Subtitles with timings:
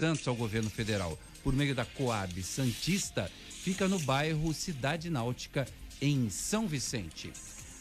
[0.00, 3.28] Ao governo federal por meio da Coab Santista
[3.64, 5.66] fica no bairro Cidade Náutica,
[6.00, 7.32] em São Vicente.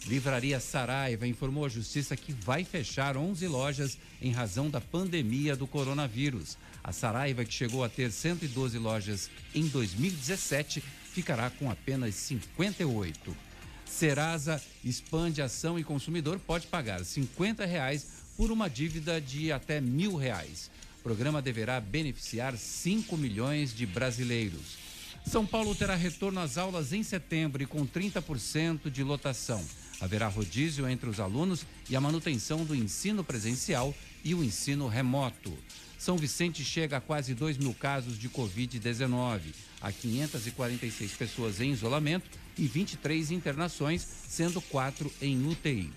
[0.08, 5.67] Livraria Saraiva informou à Justiça que vai fechar 11 lojas em razão da pandemia do
[5.67, 6.58] coronavírus.
[6.83, 13.38] A Saraiva, que chegou a ter 112 lojas em 2017, ficará com apenas 58.
[13.86, 20.15] Serasa expande ação e consumidor pode pagar 50 reais por uma dívida de até mil
[20.15, 20.71] reais.
[21.07, 24.77] Programa deverá beneficiar 5 milhões de brasileiros.
[25.25, 29.63] São Paulo terá retorno às aulas em setembro e com 30% de lotação.
[30.01, 35.57] Haverá rodízio entre os alunos e a manutenção do ensino presencial e o ensino remoto.
[35.98, 39.53] São Vicente chega a quase 2 mil casos de Covid-19.
[39.79, 45.89] Há 546 pessoas em isolamento e 23 internações, sendo quatro em UTI.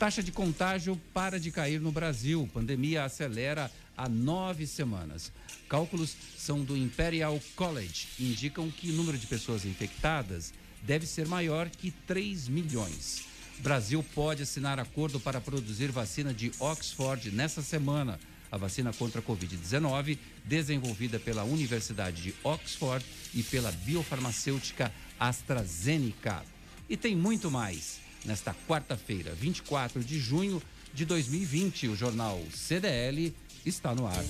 [0.00, 2.48] Taxa de contágio para de cair no Brasil.
[2.54, 3.70] Pandemia acelera
[4.00, 5.30] há nove semanas.
[5.68, 11.68] Cálculos são do Imperial College indicam que o número de pessoas infectadas deve ser maior
[11.68, 13.26] que 3 milhões.
[13.58, 18.18] Brasil pode assinar acordo para produzir vacina de Oxford nessa semana.
[18.50, 24.90] A vacina contra a Covid-19, desenvolvida pela Universidade de Oxford e pela biofarmacêutica
[25.20, 26.42] AstraZeneca.
[26.88, 28.00] E tem muito mais.
[28.24, 30.60] Nesta quarta-feira, 24 de junho
[30.92, 33.32] de 2020, o jornal CDL
[33.64, 34.22] está no ar.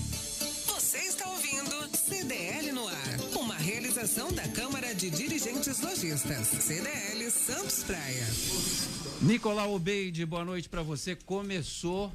[0.67, 7.83] Você está ouvindo CDL no ar, uma realização da Câmara de Dirigentes Lojistas, CDL Santos
[7.83, 8.27] Praia.
[9.21, 11.15] Nicolau Obeide, boa noite para você.
[11.15, 12.11] Começou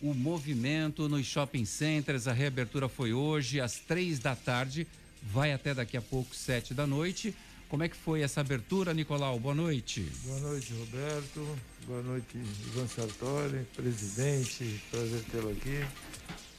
[0.00, 4.86] o movimento nos shopping centers, a reabertura foi hoje às três da tarde,
[5.22, 7.34] vai até daqui a pouco sete da noite.
[7.68, 9.40] Como é que foi essa abertura, Nicolau?
[9.40, 10.08] Boa noite.
[10.24, 11.58] Boa noite, Roberto.
[11.84, 14.80] Boa noite, Ivan Sartori, presidente.
[14.90, 15.84] Prazer tê-lo aqui.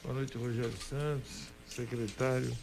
[0.02, 2.56] Boa noite, Rogério Santos, secretário.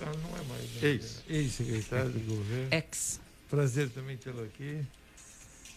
[0.00, 0.70] Ah, não é mais.
[0.74, 0.88] Né?
[0.88, 1.22] Ex.
[1.28, 2.68] Ex-secretário do governo.
[2.72, 3.20] Ex.
[3.48, 4.84] Prazer também tê-lo aqui.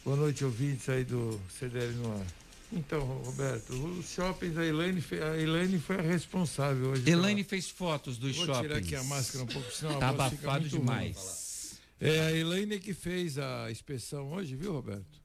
[0.04, 2.26] Boa noite, ouvintes aí do CDL no ar.
[2.72, 7.10] Então, Roberto, os shoppings, a Elaine, a Elaine foi a responsável hoje.
[7.10, 7.50] Elaine pela...
[7.50, 8.70] fez fotos dos Vou shoppings.
[8.70, 11.80] Vou tirar aqui a máscara um pouco, senão tá abafado demais.
[12.00, 15.17] É a Elaine que fez a inspeção hoje, viu, Roberto?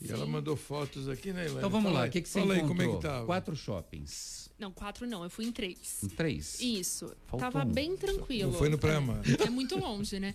[0.00, 0.12] E Sim.
[0.12, 1.58] ela mandou fotos aqui, né, Elaine?
[1.58, 2.80] Então vamos Fala lá, o que, que você Fala encontrou?
[2.80, 3.26] Aí, como é que tava?
[3.26, 4.48] Quatro shoppings.
[4.58, 6.02] Não, quatro não, eu fui em três.
[6.02, 6.60] Em três?
[6.60, 7.14] Isso.
[7.26, 7.72] Faltou tava um.
[7.72, 8.50] bem tranquilo.
[8.50, 9.22] Não foi no Praia Mar.
[9.44, 10.34] É muito longe, né?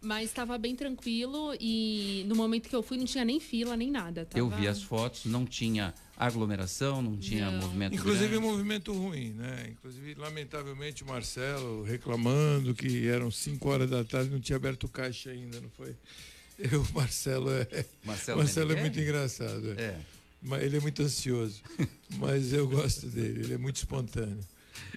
[0.00, 3.90] Mas tava bem tranquilo e no momento que eu fui não tinha nem fila, nem
[3.90, 4.24] nada.
[4.24, 4.38] Tava...
[4.38, 7.60] Eu vi as fotos, não tinha aglomeração, não tinha Não.
[7.60, 8.46] movimento Inclusive grande.
[8.46, 9.68] movimento ruim, né?
[9.70, 14.88] Inclusive, lamentavelmente, o Marcelo reclamando que eram 5 horas da tarde não tinha aberto o
[14.88, 15.96] caixa ainda, não foi?
[16.58, 17.84] Eu, o Marcelo é.
[18.04, 19.72] Marcelo, Marcelo é muito engraçado.
[19.78, 19.82] é.
[19.82, 19.98] É.
[20.40, 21.60] Mas ele é muito ansioso.
[22.16, 24.38] mas eu gosto dele, ele é muito espontâneo.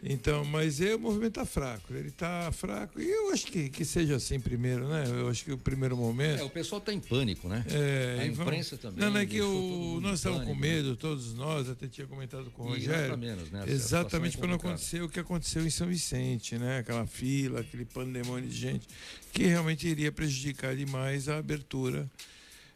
[0.03, 2.99] Então, mas é, o movimento está fraco, ele está fraco.
[3.01, 5.03] E eu acho que, que seja assim primeiro, né?
[5.07, 6.43] Eu acho que o primeiro É, momento.
[6.45, 7.63] o pessoal está em pânico, né?
[7.69, 10.59] É, a e vamos- imprensa também Não, não é que o, nós estávamos com né?
[10.59, 13.17] medo, todos nós, até tinha comentado com o Rogério.
[13.17, 13.63] menos, né?
[13.67, 16.79] Exatamente é para não acontecer o que aconteceu em São Vicente, né?
[16.79, 18.87] Aquela fila, aquele pandemônio de gente,
[19.31, 22.09] que realmente iria prejudicar demais a abertura.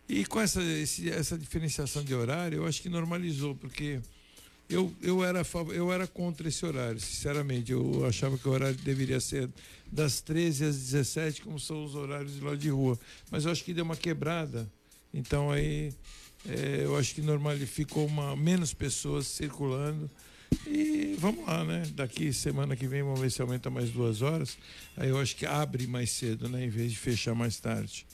[0.07, 3.99] E com essa, esse- essa diferenciação de horário, eu acho que normalizou, porque
[4.69, 5.41] eu, eu, era,
[5.73, 7.71] eu era contra esse horário, sinceramente.
[7.71, 9.49] Eu achava que o horário deveria ser
[9.91, 12.99] das 13 às 17, como são os horários de lá de rua.
[13.31, 14.69] Mas eu acho que deu uma quebrada.
[15.13, 15.93] Então aí
[16.47, 20.09] é, eu acho que normal ficou uma, menos pessoas circulando.
[20.67, 21.83] E vamos lá, né?
[21.93, 24.57] Daqui semana que vem vamos ver se aumenta mais duas horas.
[24.97, 26.65] Aí eu acho que abre mais cedo, né?
[26.65, 28.05] Em vez de fechar mais tarde.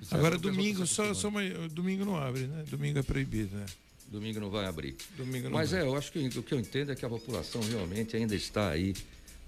[0.00, 2.64] Isso é Agora coisa domingo só, tá só uma- domingo não abre, né?
[2.68, 3.66] Domingo é proibido, né?
[4.08, 4.96] Domingo não vai abrir.
[5.16, 5.80] Domingo não Mas vai.
[5.80, 8.70] é, eu acho que o que eu entendo é que a população realmente ainda está
[8.70, 8.94] aí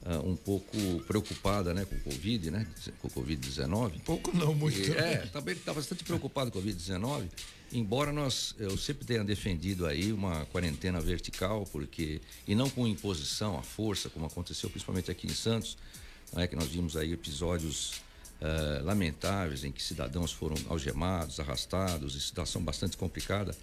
[0.04, 0.76] ah, um pouco
[1.06, 2.66] preocupada, né, com o Covid, né,
[3.00, 4.00] com o Covid-19.
[4.04, 4.78] Pouco não, muito.
[4.78, 7.24] E, é, também está bastante preocupado com o Covid-19,
[7.72, 13.58] embora nós, eu sempre tenha defendido aí uma quarentena vertical, porque, e não com imposição
[13.58, 15.76] à força, como aconteceu principalmente aqui em Santos,
[16.32, 17.94] né, que nós vimos aí episódios
[18.40, 23.56] eh, lamentáveis em que cidadãos foram algemados, arrastados, em situação bastante complicada.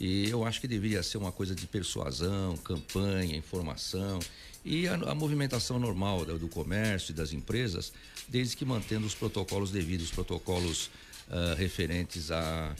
[0.00, 4.18] E eu acho que deveria ser uma coisa de persuasão, campanha, informação
[4.64, 7.92] e a, a movimentação normal do, do comércio e das empresas,
[8.26, 10.90] desde que mantendo os protocolos devidos, os protocolos
[11.30, 12.74] ah, referentes à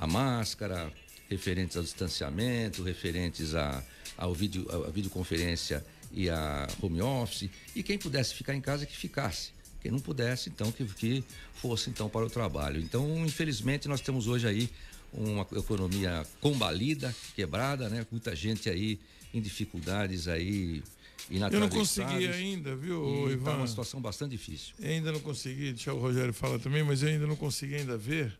[0.00, 0.92] à máscara,
[1.28, 3.82] referentes ao distanciamento, referentes à
[4.16, 7.50] ao vídeo, à videoconferência e a home office.
[7.74, 9.50] E quem pudesse ficar em casa, que ficasse.
[9.82, 12.80] Quem não pudesse, então, que, que fosse então para o trabalho.
[12.80, 14.70] Então, infelizmente, nós temos hoje aí
[15.12, 18.06] uma economia combalida, quebrada, né?
[18.10, 18.98] Muita gente aí
[19.32, 20.82] em dificuldades aí.
[21.30, 23.44] Eu não consegui ainda, viu, e Ivan?
[23.44, 24.74] Tá uma situação bastante difícil.
[24.78, 27.96] Eu ainda não consegui, deixa o Rogério falar também, mas eu ainda não consegui ainda
[27.96, 28.36] ver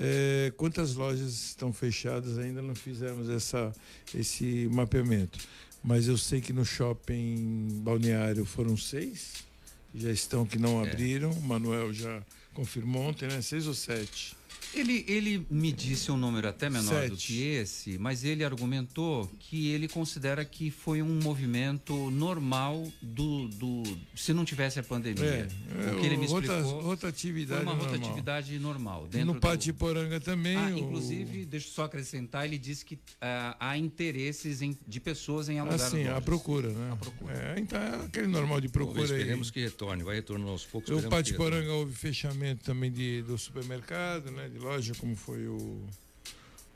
[0.00, 3.74] é, quantas lojas estão fechadas, ainda não fizemos essa,
[4.14, 5.38] esse mapeamento.
[5.82, 9.44] Mas eu sei que no shopping balneário foram seis,
[9.94, 10.90] já estão que não É.
[10.90, 12.22] abriram, o Manuel já
[12.54, 13.40] confirmou ontem, né?
[13.42, 14.36] Seis ou sete.
[14.74, 17.26] Ele, ele me disse um número até menor do Sete.
[17.26, 23.48] que esse, mas ele argumentou que ele considera que foi um movimento normal do.
[23.48, 23.82] do
[24.14, 25.48] se não tivesse a pandemia.
[25.88, 27.98] É, o que ele me rota- explicou rotatividade foi uma normal.
[27.98, 29.04] rotatividade normal.
[29.06, 29.40] E dentro no do-
[30.20, 30.56] também.
[30.56, 35.00] Ah, o- inclusive, deixa eu só acrescentar, ele disse que ah, há interesses em- de
[35.00, 36.92] pessoas em alugar Assim, as a procura, né?
[36.92, 37.34] A procura.
[37.34, 39.20] É, então é aquele normal de procura aí.
[39.20, 40.90] esperemos que retorne, vai retornando aos poucos.
[40.90, 41.34] O.
[41.34, 44.48] Poranga houve fechamento também de, do supermercado, né?
[44.48, 45.80] De loja, como foi o,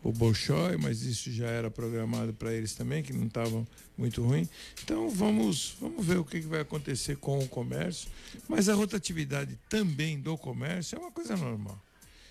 [0.02, 4.48] o Bolshoi, mas isso já era programado para eles também, que não estavam muito ruim.
[4.82, 8.10] Então vamos, vamos ver o que, que vai acontecer com o comércio.
[8.48, 11.80] Mas a rotatividade também do comércio é uma coisa normal.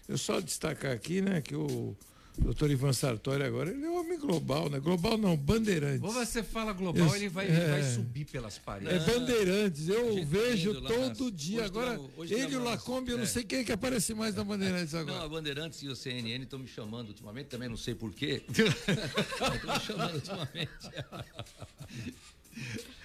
[0.08, 1.96] Eu só destacar aqui, né, que o
[2.44, 4.80] doutor Ivan Sartori agora, ele é um homem global, né?
[4.80, 6.02] Global não, Bandeirantes.
[6.04, 7.70] Ou você fala global, Eu- ele vai, ele é.
[7.70, 8.94] vai subir pelas paredes.
[8.94, 11.66] É Bandeirantes, eu tá vejo lá todo nas- dia.
[11.66, 13.28] Agora, ele e o Lacombe, eu não é.
[13.28, 15.24] sei quem é que aparece mais na Bandeirantes Não, agora.
[15.24, 18.42] a Bandeirantes e o CNN estão me chamando ultimamente, também não sei porquê.
[18.50, 18.66] Estão
[19.74, 20.72] me chamando ultimamente.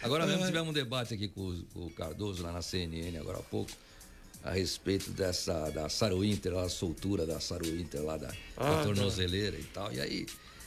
[0.02, 3.38] Agora mesmo tivemos um debate aqui com o, com o Cardoso lá na CNN agora
[3.38, 3.70] há pouco,
[4.46, 8.34] a respeito dessa da Saro Inter, lá, a soltura da Saro Inter lá da, da
[8.56, 8.82] Ah, tá.
[8.84, 9.92] tornozeleira e tal.
[9.92, 10.26] E aí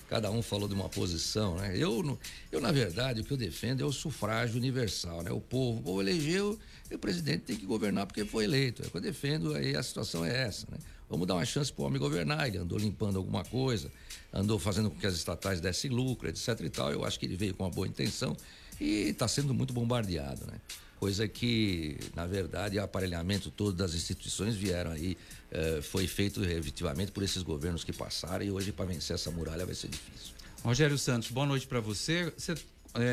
[0.10, 1.76] cada um falou de uma posição, né?
[1.78, 2.18] Eu,
[2.52, 5.32] eu, na verdade, o que eu defendo é o sufrágio universal, né?
[5.32, 6.58] O povo, o povo elegeu
[6.90, 8.82] e o presidente tem que governar porque foi eleito.
[8.84, 10.78] É o que eu defendo, aí a situação é essa, né?
[11.08, 12.48] Vamos dar uma chance para o homem governar.
[12.48, 13.92] Ele andou limpando alguma coisa,
[14.34, 16.92] andou fazendo com que as estatais dessem lucro, etc e tal.
[16.92, 18.36] Eu acho que ele veio com uma boa intenção
[18.80, 20.60] e está sendo muito bombardeado, né?
[21.00, 25.18] Coisa que, na verdade, o aparelhamento todo das instituições vieram aí,
[25.50, 29.66] eh, foi feito efetivamente por esses governos que passaram e hoje para vencer essa muralha
[29.66, 30.34] vai ser difícil.
[30.62, 32.34] Rogério Santos, boa noite para você.
[32.38, 32.54] Você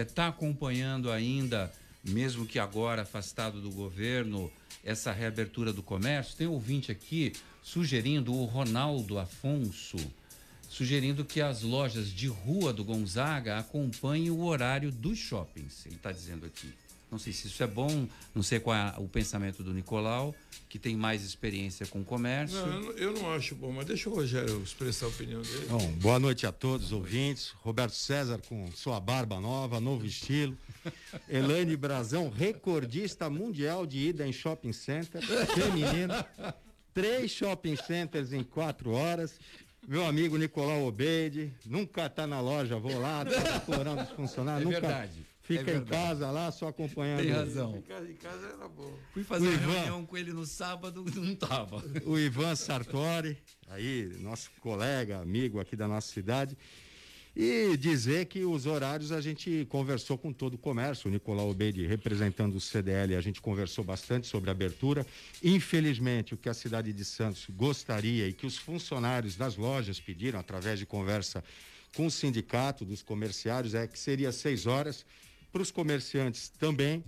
[0.02, 1.72] está acompanhando ainda,
[2.02, 4.50] mesmo que agora afastado do governo,
[4.82, 6.36] essa reabertura do comércio?
[6.36, 9.96] Tem ouvinte aqui sugerindo, o Ronaldo Afonso,
[10.68, 15.86] sugerindo que as lojas de rua do Gonzaga acompanhem o horário dos shoppings.
[15.86, 16.68] Ele está dizendo aqui.
[17.16, 20.34] Não sei se isso é bom, não sei qual é o pensamento do Nicolau,
[20.68, 22.58] que tem mais experiência com comércio.
[22.58, 25.66] Não, eu não- eu não acho bom, mas deixa o Rogério expressar a opinião dele.
[25.70, 27.54] Bom, boa noite a todos, ouvintes.
[27.62, 30.54] Roberto César com sua barba nova, novo estilo.
[31.26, 35.22] Elaine Brazão, recordista mundial de ida em shopping center,
[35.54, 36.26] feminina.
[36.92, 39.38] Três shopping centers em quatro horas.
[39.88, 44.62] Meu amigo Nicolau Obeide, nunca tá na loja, vou lá, tá explorando os funcionários.
[44.62, 47.22] É nunca verdade, Fica é em casa lá, só acompanhando.
[47.22, 47.81] Tem razão.
[47.82, 48.93] Casa, em casa era bom.
[49.14, 49.72] Fui fazer Ivan.
[49.72, 51.84] reunião com ele no sábado, não tava.
[52.04, 53.38] o Ivan Sartori,
[53.69, 56.56] aí, nosso colega, amigo aqui da nossa cidade.
[57.37, 61.06] E dizer que os horários a gente conversou com todo o comércio.
[61.06, 65.06] O Nicolau Obeide, representando o CDL, a gente conversou bastante sobre a abertura.
[65.44, 70.40] Infelizmente, o que a cidade de Santos gostaria e que os funcionários das lojas pediram,
[70.40, 71.44] através de conversa
[71.94, 75.04] com o sindicato dos comerciários, é que seria seis horas.
[75.56, 77.02] Para os comerciantes também.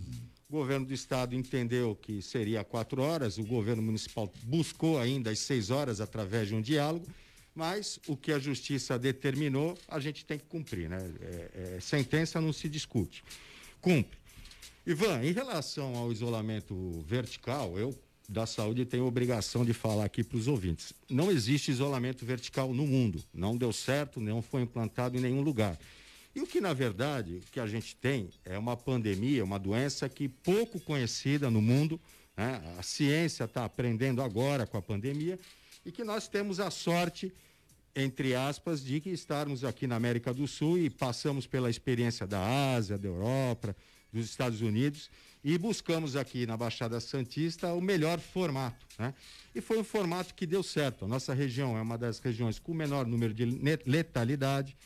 [0.49, 5.41] O governo do estado entendeu que seria quatro horas, o governo municipal buscou ainda as
[5.41, 7.07] seis horas através de um diálogo,
[7.55, 11.13] mas o que a justiça determinou, a gente tem que cumprir, né?
[11.21, 13.23] É, é, sentença não se discute.
[13.83, 14.19] Cumpre.
[14.87, 17.95] Ivan, em relação ao isolamento vertical, eu
[18.27, 20.95] da saúde tenho obrigação de falar aqui para os ouvintes.
[21.07, 23.23] Não existe isolamento vertical no mundo.
[23.31, 25.79] Não deu certo, não foi implantado em nenhum lugar.
[26.39, 30.09] E o que, na verdade, o que a gente tem é uma pandemia, uma doença
[30.09, 32.01] que pouco conhecida no mundo,
[32.37, 32.63] né?
[32.79, 35.37] a ciência está aprendendo agora com a pandemia,
[35.85, 37.33] e que nós temos a sorte,
[37.93, 42.73] entre aspas, de que estarmos aqui na América do Sul e passamos pela experiência da
[42.73, 43.75] Ásia, da Europa,
[44.13, 45.11] dos Estados Unidos,
[45.43, 48.87] e buscamos aqui na Baixada Santista o melhor formato.
[48.97, 49.13] Né?
[49.57, 51.05] E foi um formato que deu certo.
[51.05, 53.45] A nossa região é uma das regiões com menor número de
[53.85, 54.77] letalidade.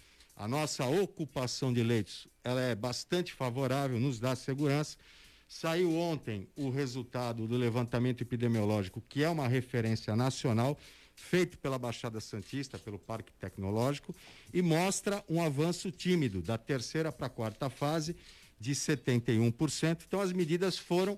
[0.43, 4.99] A nossa ocupação de leitos ela é bastante favorável, nos dá segurança.
[5.47, 10.77] Saiu ontem o resultado do levantamento epidemiológico, que é uma referência nacional,
[11.15, 14.13] feito pela Baixada Santista, pelo Parque Tecnológico,
[14.53, 18.17] e mostra um avanço tímido da terceira para a quarta fase
[18.59, 20.03] de 71%.
[20.09, 21.17] Então as medidas foram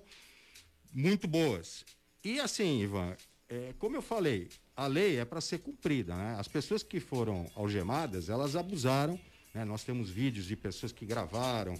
[0.93, 1.83] muito boas.
[2.23, 3.17] E assim, Ivan,
[3.49, 6.35] é, como eu falei, a lei é para ser cumprida, né?
[6.37, 9.19] As pessoas que foram algemadas, elas abusaram,
[9.53, 9.63] né?
[9.63, 11.79] Nós temos vídeos de pessoas que gravaram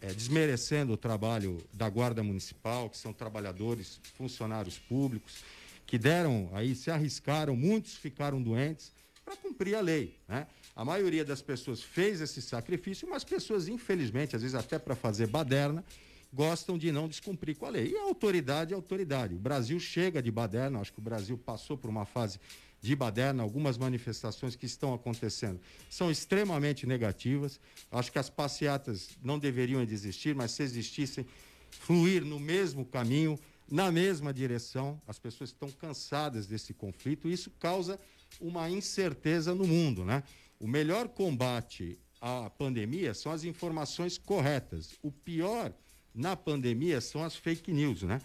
[0.00, 5.44] é, desmerecendo o trabalho da Guarda Municipal, que são trabalhadores, funcionários públicos,
[5.86, 8.92] que deram aí, se arriscaram, muitos ficaram doentes
[9.24, 10.18] para cumprir a lei.
[10.26, 10.48] Né?
[10.74, 15.28] A maioria das pessoas fez esse sacrifício, mas pessoas, infelizmente, às vezes até para fazer
[15.28, 15.84] baderna,
[16.32, 17.90] gostam de não descumprir com a lei.
[17.90, 19.34] E a autoridade é autoridade.
[19.34, 22.40] O Brasil chega de baderna, acho que o Brasil passou por uma fase
[22.80, 27.60] de baderna, algumas manifestações que estão acontecendo são extremamente negativas.
[27.90, 31.24] Acho que as passeatas não deveriam existir, mas se existissem,
[31.70, 33.38] fluir no mesmo caminho,
[33.70, 35.00] na mesma direção.
[35.06, 38.00] As pessoas estão cansadas desse conflito e isso causa
[38.40, 40.24] uma incerteza no mundo, né?
[40.58, 44.90] O melhor combate à pandemia são as informações corretas.
[45.02, 45.72] O pior
[46.14, 48.20] na pandemia são as fake news, né?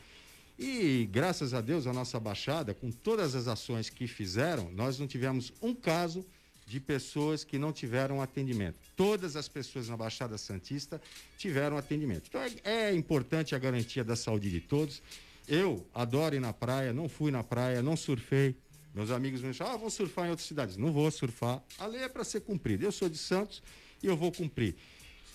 [0.59, 5.05] E graças a Deus, a nossa Baixada, com todas as ações que fizeram, nós não
[5.05, 6.25] tivemos um caso
[6.65, 8.77] de pessoas que não tiveram atendimento.
[8.95, 11.01] Todas as pessoas na Baixada Santista
[11.37, 12.23] tiveram atendimento.
[12.27, 15.01] Então é, é importante a garantia da saúde de todos.
[15.47, 18.53] Eu adoro ir na praia, não fui na praia, não surfei.
[18.93, 20.75] Meus amigos me dizem, ah, vou surfar em outras cidades.
[20.75, 21.63] Não vou surfar.
[21.77, 22.83] A lei é para ser cumprida.
[22.83, 23.61] Eu sou de Santos
[24.03, 24.75] e eu vou cumprir.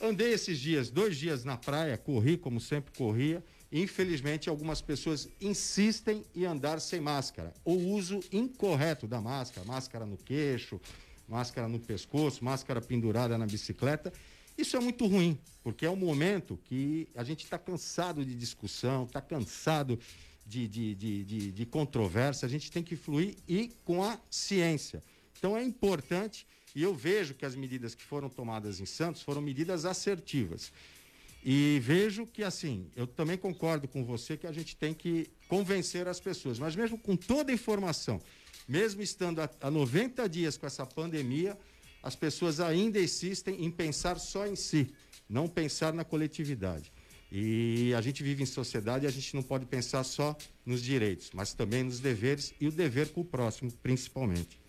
[0.05, 3.41] Andei esses dias, dois dias na praia, corri como sempre corria.
[3.71, 7.55] Infelizmente, algumas pessoas insistem em andar sem máscara.
[7.65, 10.81] O uso incorreto da máscara, máscara no queixo,
[11.29, 14.13] máscara no pescoço, máscara pendurada na bicicleta.
[14.59, 19.05] Isso é muito ruim, porque é um momento que a gente está cansado de discussão,
[19.05, 19.97] está cansado
[20.45, 25.01] de, de, de, de, de controvérsia, a gente tem que fluir e com a ciência.
[25.39, 26.45] Então é importante
[26.75, 30.73] e eu vejo que as medidas que foram tomadas em Santos foram medidas assertivas.
[31.45, 36.07] E vejo que, assim, eu também concordo com você que a gente tem que convencer
[36.07, 38.21] as pessoas, mas mesmo com toda a informação,
[38.69, 41.59] mesmo estando a 90 dias com essa pandemia,
[42.03, 44.93] as pessoas ainda insistem em pensar só em si,
[45.29, 46.93] não pensar na coletividade.
[47.31, 51.31] E a gente vive em sociedade e a gente não pode pensar só nos direitos,
[51.33, 54.62] mas também nos deveres e o dever com o próximo, principalmente.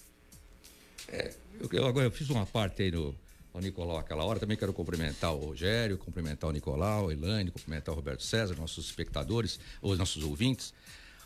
[1.07, 1.33] É,
[1.71, 3.15] eu, agora eu fiz uma parte aí no,
[3.53, 4.39] no Nicolau aquela hora.
[4.39, 8.85] Também quero cumprimentar o Rogério, cumprimentar o Nicolau, a Elaine, cumprimentar o Roberto César, nossos
[8.85, 10.73] espectadores, os nossos ouvintes.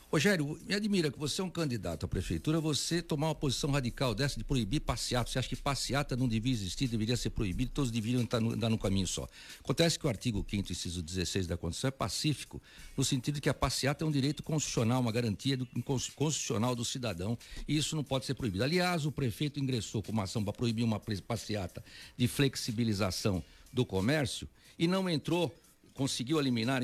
[0.09, 4.15] Rogério, me admira que você é um candidato à prefeitura, você tomar uma posição radical
[4.15, 5.29] dessa de proibir passeata.
[5.29, 8.69] Você acha que passeata não devia existir, deveria ser proibido, todos deveriam estar no, andar
[8.69, 9.27] no caminho só.
[9.59, 12.61] Acontece que o artigo 5 inciso 16 da Constituição é pacífico,
[12.95, 16.85] no sentido de que a passeata é um direito constitucional, uma garantia do, constitucional do
[16.85, 17.37] cidadão,
[17.67, 18.63] e isso não pode ser proibido.
[18.63, 21.83] Aliás, o prefeito ingressou com uma ação para proibir uma passeata
[22.15, 24.47] de flexibilização do comércio
[24.79, 25.53] e não entrou
[25.97, 26.81] conseguiu eliminar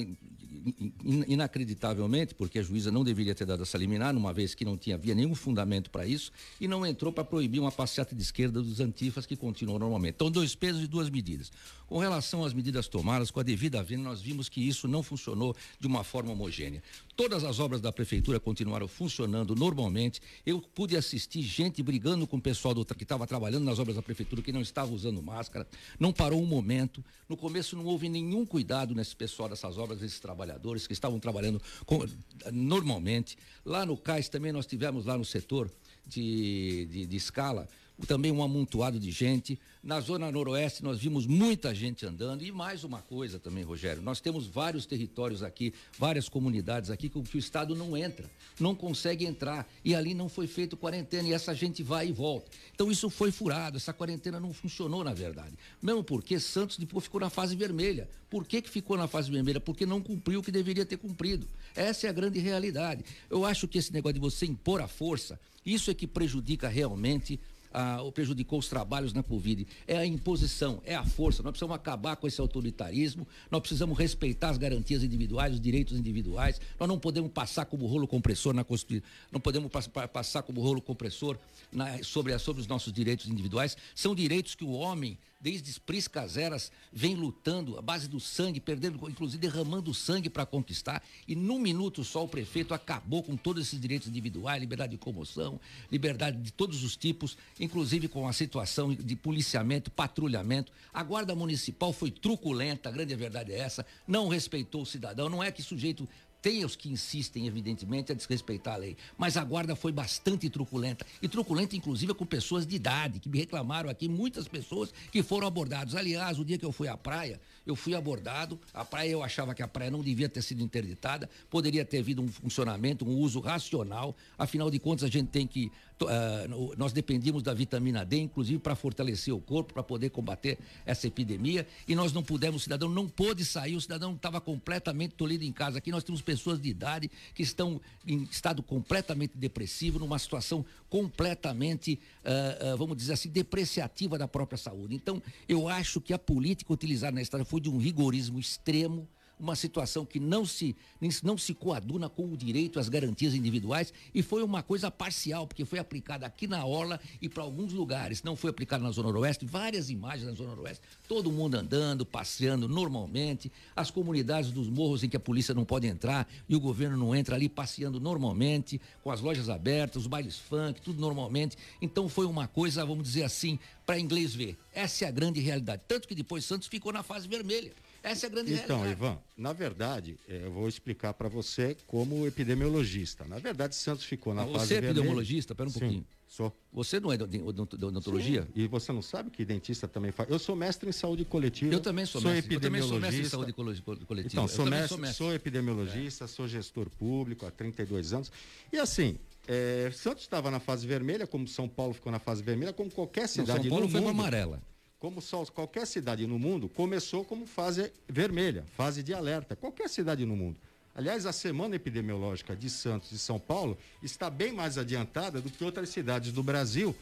[1.27, 4.95] inacreditavelmente, porque a juíza não deveria ter dado essa liminar, uma vez que não tinha
[4.95, 8.79] havia nenhum fundamento para isso, e não entrou para proibir uma passeata de esquerda dos
[8.79, 10.15] antifas que continuam normalmente.
[10.15, 11.51] Então, dois pesos e duas medidas.
[11.85, 15.55] Com relação às medidas tomadas, com a devida venda, nós vimos que isso não funcionou
[15.79, 16.81] de uma forma homogênea.
[17.15, 20.19] Todas as obras da prefeitura continuaram funcionando normalmente.
[20.43, 24.01] Eu pude assistir gente brigando com o pessoal do, que estava trabalhando nas obras da
[24.01, 25.67] prefeitura que não estava usando máscara.
[25.99, 27.03] Não parou um momento.
[27.29, 31.61] No começo não houve nenhum cuidado nesse pessoal dessas obras, desses trabalhadores que estavam trabalhando
[31.85, 32.03] com,
[32.51, 33.37] normalmente.
[33.63, 35.69] Lá no CAIS também nós tivemos lá no setor
[36.07, 37.67] de, de, de escala
[38.05, 39.59] também um amontoado de gente.
[39.83, 44.21] Na zona noroeste nós vimos muita gente andando e mais uma coisa também, Rogério, nós
[44.21, 48.29] temos vários territórios aqui, várias comunidades aqui que o estado não entra,
[48.59, 52.49] não consegue entrar e ali não foi feito quarentena e essa gente vai e volta.
[52.73, 55.53] Então isso foi furado, essa quarentena não funcionou na verdade.
[55.81, 58.09] Mesmo porque Santos depois ficou na fase vermelha.
[58.29, 59.59] Por que que ficou na fase vermelha?
[59.59, 61.47] Porque não cumpriu o que deveria ter cumprido.
[61.75, 63.03] Essa é a grande realidade.
[63.29, 67.39] Eu acho que esse negócio de você impor a força, isso é que prejudica realmente
[67.73, 69.67] ah, prejudicou os trabalhos na Covid.
[69.87, 71.41] É a imposição, é a força.
[71.41, 76.61] Nós precisamos acabar com esse autoritarismo, nós precisamos respeitar as garantias individuais, os direitos individuais.
[76.79, 79.71] Nós não podemos passar como rolo compressor na Constituição, não podemos
[80.11, 81.37] passar como rolo compressor
[81.71, 83.75] na, sobre, sobre os nossos direitos individuais.
[83.95, 88.97] São direitos que o homem desde priscas eras, vem lutando, a base do sangue, perdendo,
[89.09, 91.03] inclusive derramando sangue para conquistar.
[91.27, 95.59] E num minuto só o prefeito acabou com todos esses direitos individuais, liberdade de comoção,
[95.91, 100.71] liberdade de todos os tipos, inclusive com a situação de policiamento, patrulhamento.
[100.93, 105.27] A guarda municipal foi truculenta, a grande verdade é essa, não respeitou o cidadão.
[105.27, 106.07] Não é que sujeito
[106.43, 108.97] tem os que insistem, evidentemente, a desrespeitar a lei.
[109.17, 111.05] Mas a guarda foi bastante truculenta.
[111.21, 115.47] E truculenta, inclusive, com pessoas de idade, que me reclamaram aqui, muitas pessoas que foram
[115.47, 115.95] abordadas.
[115.95, 118.59] Aliás, o dia que eu fui à praia, eu fui abordado.
[118.73, 122.21] A praia, eu achava que a praia não devia ter sido interditada, poderia ter havido
[122.21, 124.15] um funcionamento, um uso racional.
[124.37, 125.71] Afinal de contas, a gente tem que
[126.03, 131.07] uh, nós dependíamos da vitamina D, inclusive para fortalecer o corpo, para poder combater essa
[131.07, 135.43] epidemia, e nós não pudemos, o cidadão não pôde sair, o cidadão estava completamente tolhido
[135.43, 135.77] em casa.
[135.77, 141.99] Aqui nós temos pessoas de idade que estão em estado completamente depressivo, numa situação completamente,
[142.23, 144.95] uh, uh, vamos dizer assim, depreciativa da própria saúde.
[144.95, 149.07] Então, eu acho que a política utilizada na estrada foi de um rigorismo extremo
[149.39, 150.75] uma situação que não se,
[151.21, 155.65] não se coaduna com o direito às garantias individuais e foi uma coisa parcial, porque
[155.65, 158.23] foi aplicada aqui na Orla e para alguns lugares.
[158.23, 162.69] Não foi aplicada na Zona Noroeste, várias imagens na Zona Noroeste, todo mundo andando, passeando
[162.69, 166.95] normalmente, as comunidades dos morros em que a polícia não pode entrar e o governo
[166.95, 171.57] não entra ali passeando normalmente, com as lojas abertas, os bailes funk, tudo normalmente.
[171.81, 174.57] Então foi uma coisa, vamos dizer assim, para inglês ver.
[174.73, 175.83] Essa é a grande realidade.
[175.87, 177.73] Tanto que depois Santos ficou na fase vermelha.
[178.01, 178.93] Essa é a grande então, realidade.
[178.93, 183.25] Então, Ivan, na verdade, é, eu vou explicar para você como epidemiologista.
[183.25, 185.55] Na verdade, Santos ficou na você fase Você é epidemiologista?
[185.55, 186.07] Pera um Sim, pouquinho.
[186.27, 186.51] Sou.
[186.73, 188.41] Você não é de odontologia?
[188.41, 188.49] Sim.
[188.55, 190.29] E você não sabe que dentista também faz?
[190.29, 191.71] Eu sou mestre em saúde coletiva.
[191.71, 192.55] Eu também sou, sou mestre.
[192.55, 192.95] Epidemiologista.
[192.95, 194.33] Eu também sou mestre em saúde coletiva.
[194.33, 196.27] Então, sou, mestre, sou, mestre, sou epidemiologista, é.
[196.27, 198.31] sou gestor público há 32 anos.
[198.71, 202.73] E assim, é, Santos estava na fase vermelha, como São Paulo ficou na fase vermelha,
[202.73, 204.09] como qualquer cidade não, São Paulo no foi mundo.
[204.11, 204.61] amarela
[205.03, 209.53] como só, qualquer cidade no mundo, começou como fase vermelha, fase de alerta.
[209.53, 210.55] Qualquer cidade no mundo.
[210.95, 215.61] Aliás, a semana epidemiológica de Santos e São Paulo está bem mais adiantada do que
[215.61, 216.95] outras cidades do Brasil,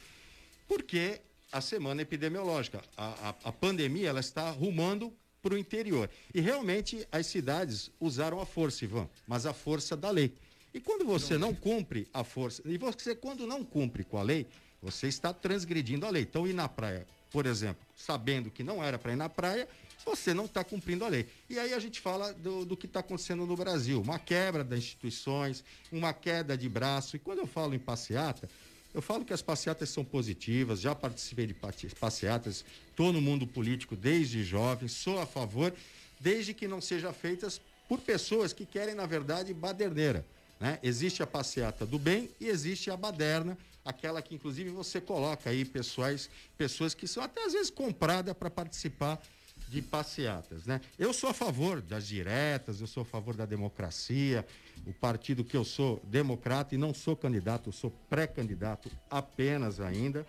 [0.68, 1.22] porque
[1.52, 6.10] a semana epidemiológica, a, a, a pandemia, ela está rumando para o interior.
[6.34, 10.34] E realmente as cidades usaram a força, Ivan, mas a força da lei.
[10.74, 14.48] E quando você não cumpre a força, e você quando não cumpre com a lei,
[14.82, 16.24] você está transgredindo a lei.
[16.24, 19.68] Então, ir na praia por exemplo, sabendo que não era para ir na praia,
[20.06, 21.26] você não está cumprindo a lei.
[21.50, 24.80] E aí a gente fala do, do que está acontecendo no Brasil: uma quebra das
[24.80, 27.16] instituições, uma queda de braço.
[27.16, 28.50] E quando eu falo em passeata,
[28.94, 31.56] eu falo que as passeatas são positivas, já participei de
[31.98, 35.74] passeatas, estou no mundo político desde jovem, sou a favor,
[36.20, 40.26] desde que não sejam feitas por pessoas que querem, na verdade, baderneira.
[40.62, 40.78] Né?
[40.84, 45.66] Existe a passeata do bem e existe a baderna aquela que inclusive você coloca aí
[45.66, 49.20] pessoas, pessoas que são até às vezes compradas para participar
[49.68, 50.82] de passeatas, né?
[51.00, 54.46] Eu sou a favor das diretas, eu sou a favor da democracia,
[54.86, 60.28] o partido que eu sou democrata e não sou candidato, eu sou pré-candidato apenas ainda.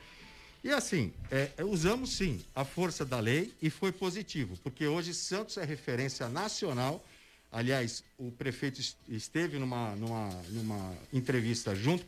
[0.63, 5.13] E assim, é, é usamos sim a força da lei e foi positivo, porque hoje
[5.13, 7.05] Santos é referência nacional.
[7.53, 12.07] Aliás, o prefeito esteve numa, numa, numa entrevista junto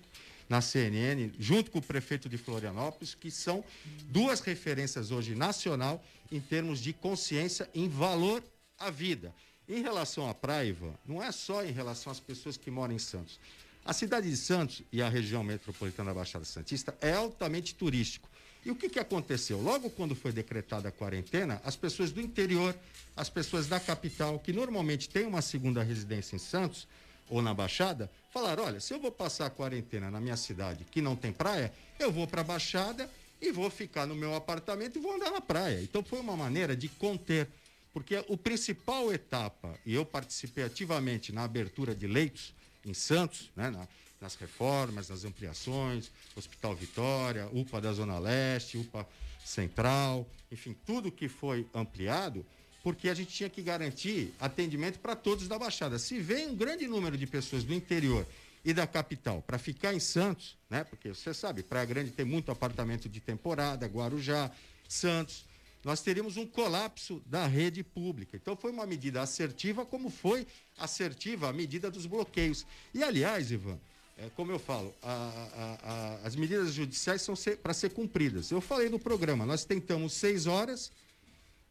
[0.48, 3.62] na CNN, junto com o prefeito de Florianópolis, que são
[4.04, 6.02] duas referências hoje nacional
[6.33, 8.42] em termos de consciência em valor
[8.78, 9.35] à vida.
[9.68, 13.38] Em relação à Praiva, não é só em relação às pessoas que moram em Santos.
[13.85, 18.28] A cidade de Santos e a região metropolitana da Baixada Santista é altamente turístico.
[18.64, 19.61] E o que, que aconteceu?
[19.61, 22.74] Logo quando foi decretada a quarentena, as pessoas do interior,
[23.16, 26.88] as pessoas da capital, que normalmente têm uma segunda residência em Santos,
[27.29, 31.00] ou na Baixada, falaram: olha, se eu vou passar a quarentena na minha cidade que
[31.00, 35.03] não tem praia, eu vou para a Baixada e vou ficar no meu apartamento e
[35.03, 35.81] vou andar na praia.
[35.83, 37.48] Então foi uma maneira de conter,
[37.92, 43.70] porque o principal etapa, e eu participei ativamente na abertura de leitos em Santos, né,
[43.70, 43.87] na,
[44.24, 49.06] nas reformas, nas ampliações, Hospital Vitória, UPA da Zona Leste, UPA
[49.44, 52.44] Central, enfim, tudo que foi ampliado
[52.82, 55.98] porque a gente tinha que garantir atendimento para todos da Baixada.
[55.98, 58.26] Se vem um grande número de pessoas do interior
[58.62, 60.84] e da capital para ficar em Santos, né?
[60.84, 64.50] Porque você sabe, Praia Grande tem muito apartamento de temporada, Guarujá,
[64.87, 65.46] Santos.
[65.82, 68.37] Nós teríamos um colapso da rede pública.
[68.37, 70.46] Então foi uma medida assertiva, como foi
[70.78, 72.66] assertiva a medida dos bloqueios.
[72.92, 73.78] E aliás, Ivan,
[74.18, 78.50] é, como eu falo, a, a, a, as medidas judiciais são para ser cumpridas.
[78.50, 80.92] Eu falei no programa, nós tentamos seis horas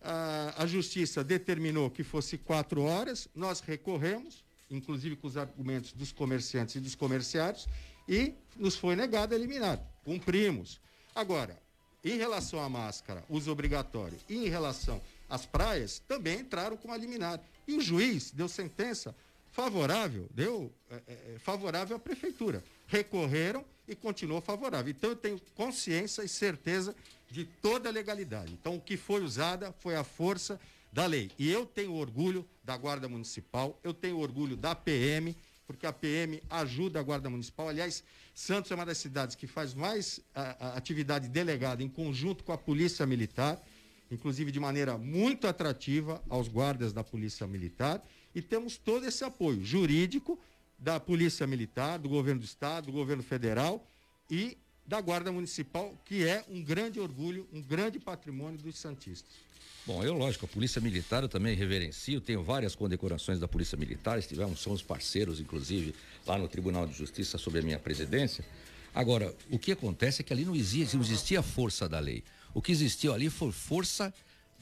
[0.03, 6.75] a, justiça determinou que fosse quatro horas, nós recorremos, inclusive com os argumentos dos comerciantes
[6.75, 7.67] e dos comerciários,
[8.07, 9.79] e nos foi negado eliminar.
[10.03, 10.81] Cumprimos.
[11.15, 11.57] Agora,
[12.03, 16.97] em relação à máscara, uso obrigatório, e em relação às praias, também entraram com a
[16.97, 17.39] liminar.
[17.65, 19.15] E o juiz deu sentença
[19.53, 22.63] favorável, deu é, é, favorável à prefeitura.
[22.87, 24.91] Recorreram e continuou favorável.
[24.91, 26.93] Então eu tenho consciência e certeza
[27.29, 28.53] de toda a legalidade.
[28.53, 30.59] Então, o que foi usada foi a força
[30.91, 31.31] da lei.
[31.39, 35.35] E eu tenho orgulho da Guarda Municipal, eu tenho orgulho da PM,
[35.65, 37.69] porque a PM ajuda a Guarda Municipal.
[37.69, 38.03] Aliás,
[38.35, 42.51] Santos é uma das cidades que faz mais a, a atividade delegada em conjunto com
[42.51, 43.59] a Polícia Militar,
[44.11, 48.01] inclusive de maneira muito atrativa aos guardas da Polícia Militar.
[48.35, 50.39] E temos todo esse apoio jurídico
[50.77, 53.85] da Polícia Militar, do Governo do Estado, do Governo Federal
[54.29, 59.31] e da Guarda Municipal, que é um grande orgulho, um grande patrimônio dos Santistas.
[59.85, 64.17] Bom, eu, lógico, a Polícia Militar eu também reverencio, tenho várias condecorações da Polícia Militar,
[64.17, 65.93] estivemos, somos parceiros, inclusive,
[66.25, 68.45] lá no Tribunal de Justiça sob a minha presidência.
[68.95, 72.23] Agora, o que acontece é que ali não existia, não existia força da lei.
[72.53, 74.13] O que existiu ali foi força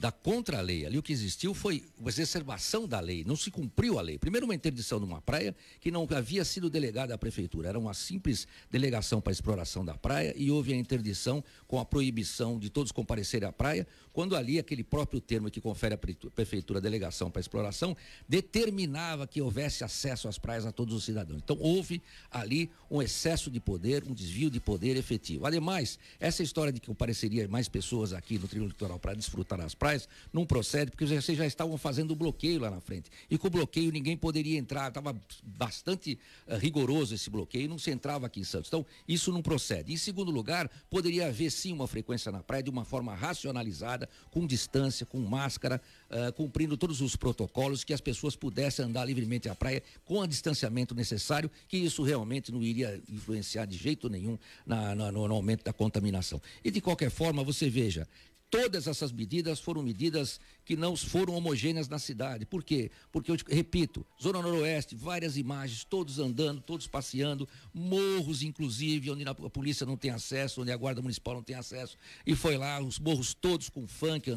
[0.01, 0.83] da contra-lei.
[0.83, 4.17] Ali o que existiu foi uma exacerbação da lei, não se cumpriu a lei.
[4.17, 8.47] Primeiro, uma interdição numa praia que não havia sido delegada à prefeitura, era uma simples
[8.71, 13.47] delegação para exploração da praia e houve a interdição com a proibição de todos comparecerem
[13.47, 17.95] à praia, quando ali aquele próprio termo que confere à prefeitura a delegação para exploração
[18.27, 21.41] determinava que houvesse acesso às praias a todos os cidadãos.
[21.43, 25.45] Então houve ali um excesso de poder, um desvio de poder efetivo.
[25.45, 29.75] Ademais, essa história de que compareceria mais pessoas aqui no Tribunal Litoral para desfrutar das
[29.75, 29.90] praias
[30.31, 33.09] não procede, porque vocês já estavam fazendo o bloqueio lá na frente.
[33.29, 37.91] E com o bloqueio ninguém poderia entrar, estava bastante uh, rigoroso esse bloqueio, não se
[37.91, 38.67] entrava aqui em Santos.
[38.67, 39.93] Então, isso não procede.
[39.93, 44.45] Em segundo lugar, poderia haver sim uma frequência na praia de uma forma racionalizada, com
[44.45, 49.55] distância, com máscara, uh, cumprindo todos os protocolos, que as pessoas pudessem andar livremente à
[49.55, 54.95] praia com o distanciamento necessário, que isso realmente não iria influenciar de jeito nenhum na,
[54.95, 56.41] na, no, no aumento da contaminação.
[56.63, 58.07] E de qualquer forma, você veja,
[58.51, 62.45] todas essas medidas foram medidas que não foram homogêneas na cidade.
[62.45, 62.91] Por quê?
[63.11, 69.33] Porque eu repito, Zona Noroeste, várias imagens, todos andando, todos passeando, morros inclusive, onde a
[69.33, 71.97] polícia não tem acesso, onde a Guarda Municipal não tem acesso.
[72.25, 74.31] E foi lá, os morros todos com funk,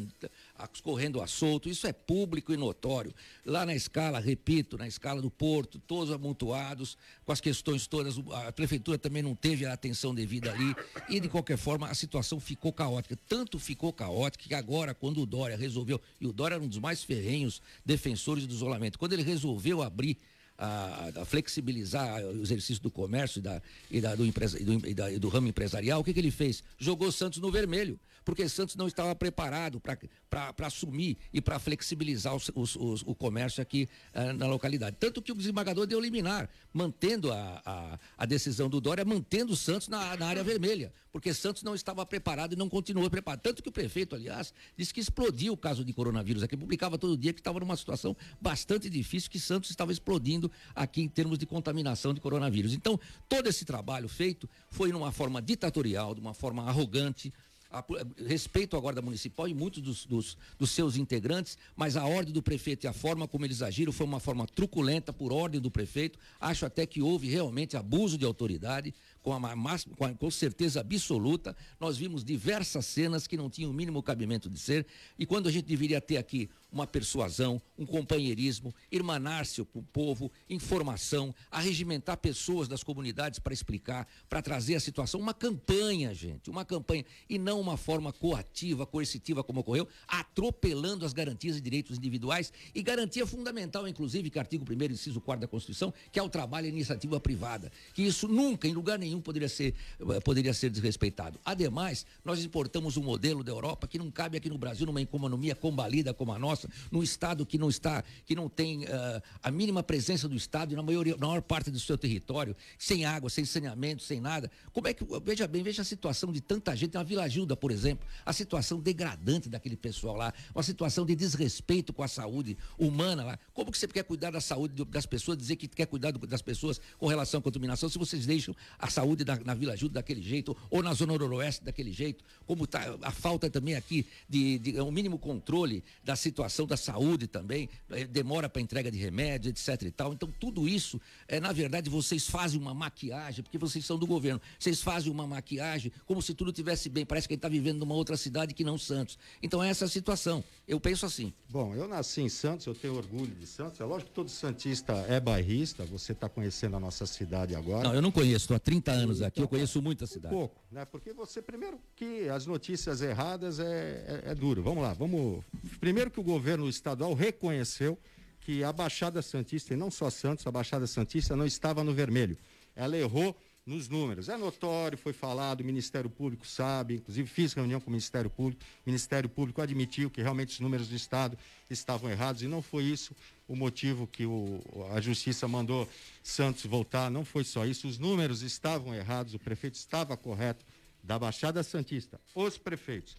[0.83, 1.69] correndo a solto.
[1.69, 3.13] Isso é público e notório.
[3.45, 8.17] Lá na escala, repito, na escala do Porto, todos amontoados, com as questões todas.
[8.45, 10.75] A prefeitura também não teve a atenção devida ali.
[11.09, 13.17] E de qualquer forma, a situação ficou caótica.
[13.27, 16.79] Tanto ficou caótica que agora, quando o Dória resolveu e o Dória era um dos
[16.79, 18.97] mais ferrenhos defensores do isolamento.
[18.97, 20.17] Quando ele resolveu abrir
[20.57, 24.87] a, a, flexibilizar o exercício do comércio e, da, e, da, do, empresa, e, do,
[24.87, 26.63] e, da, do ramo empresarial, o que, que ele fez?
[26.77, 32.51] Jogou Santos no vermelho, porque Santos não estava preparado para assumir e para flexibilizar os,
[32.55, 34.97] os, os, o comércio aqui uh, na localidade.
[34.99, 39.55] Tanto que o desembargador deu liminar, mantendo a, a, a decisão do Dória, mantendo o
[39.55, 43.41] Santos na, na área vermelha, porque Santos não estava preparado e não continuou preparado.
[43.41, 47.15] Tanto que o prefeito, aliás, disse que explodiu o caso de coronavírus aqui, publicava todo
[47.15, 51.45] dia que estava numa situação bastante difícil, que Santos estava explodindo aqui em termos de
[51.45, 52.73] contaminação de coronavírus.
[52.73, 57.31] Então, todo esse trabalho feito foi numa forma ditatorial, de uma forma arrogante,
[57.79, 57.83] a,
[58.25, 62.41] respeito à Guarda Municipal e muitos dos, dos, dos, seus integrantes, mas a ordem do
[62.41, 66.17] prefeito e a forma como eles agiram foi uma forma truculenta por ordem do prefeito.
[66.39, 68.93] Acho até que houve realmente abuso de autoridade,
[69.25, 71.57] com, a máxima, com, a, com certeza absoluta.
[71.79, 74.85] Nós vimos diversas cenas que não tinham o mínimo cabimento de ser,
[75.17, 80.31] e quando a gente deveria ter aqui uma persuasão, um companheirismo, irmanar-se com o povo,
[80.49, 86.63] informação, arregimentar pessoas das comunidades para explicar, para trazer a situação, uma campanha, gente, uma
[86.63, 92.51] campanha, e não uma forma coativa, coercitiva como ocorreu, atropelando as garantias e direitos individuais
[92.75, 96.67] e garantia fundamental, inclusive, que artigo 1 inciso 4 da Constituição, que é o trabalho
[96.67, 101.39] e iniciativa privada, que isso nunca, em lugar nenhum, poderia ser, eh, poderia ser desrespeitado.
[101.43, 105.55] Ademais, nós importamos um modelo da Europa que não cabe aqui no Brasil, numa economia
[105.55, 109.83] combalida como a nossa, num estado que não está, que não tem uh, a mínima
[109.83, 113.45] presença do estado e na maioria, na maior parte do seu território, sem água, sem
[113.45, 114.51] saneamento, sem nada.
[114.73, 117.71] Como é que veja bem, veja a situação de tanta gente na Vila Gilda, por
[117.71, 123.23] exemplo, a situação degradante daquele pessoal lá, uma situação de desrespeito com a saúde humana
[123.23, 123.39] lá.
[123.53, 126.79] Como que você quer cuidar da saúde das pessoas, dizer que quer cuidar das pessoas
[126.97, 130.55] com relação à contaminação, se vocês deixam a saúde da, na Vila Gilda daquele jeito
[130.69, 134.91] ou na zona noroeste daquele jeito, como está a falta também aqui de, de um
[134.91, 139.91] mínimo controle da situação da saúde também, eh, demora para entrega de remédio, etc e
[139.91, 140.13] tal.
[140.13, 144.39] Então, tudo isso, é, na verdade, vocês fazem uma maquiagem, porque vocês são do governo,
[144.57, 147.05] vocês fazem uma maquiagem como se tudo estivesse bem.
[147.05, 149.17] Parece que ele está vivendo numa outra cidade que não Santos.
[149.41, 150.43] Então, é essa a situação.
[150.67, 151.33] Eu penso assim.
[151.49, 153.79] Bom, eu nasci em Santos, eu tenho orgulho de Santos.
[153.79, 157.87] É lógico que todo Santista é bairrista, você está conhecendo a nossa cidade agora.
[157.87, 160.33] Não, eu não conheço, estou há 30 anos aqui, eu conheço muita cidade.
[160.33, 160.85] Um pouco, né?
[160.85, 164.63] Porque você, primeiro, que as notícias erradas é, é, é duro.
[164.63, 165.43] Vamos lá, vamos.
[165.79, 167.97] Primeiro que o governo estadual reconheceu
[168.41, 172.37] que a Baixada Santista, e não só Santos, a Baixada Santista não estava no vermelho.
[172.75, 174.29] Ela errou nos números.
[174.29, 178.63] É notório, foi falado, o Ministério Público sabe, inclusive fiz reunião com o Ministério Público,
[178.63, 181.37] o Ministério Público admitiu que realmente os números do Estado
[181.69, 183.15] estavam errados e não foi isso
[183.47, 184.61] o motivo que o,
[184.93, 185.87] a Justiça mandou
[186.23, 190.63] Santos voltar, não foi só isso, os números estavam errados, o prefeito estava correto
[191.03, 193.15] da Baixada Santista, os prefeitos.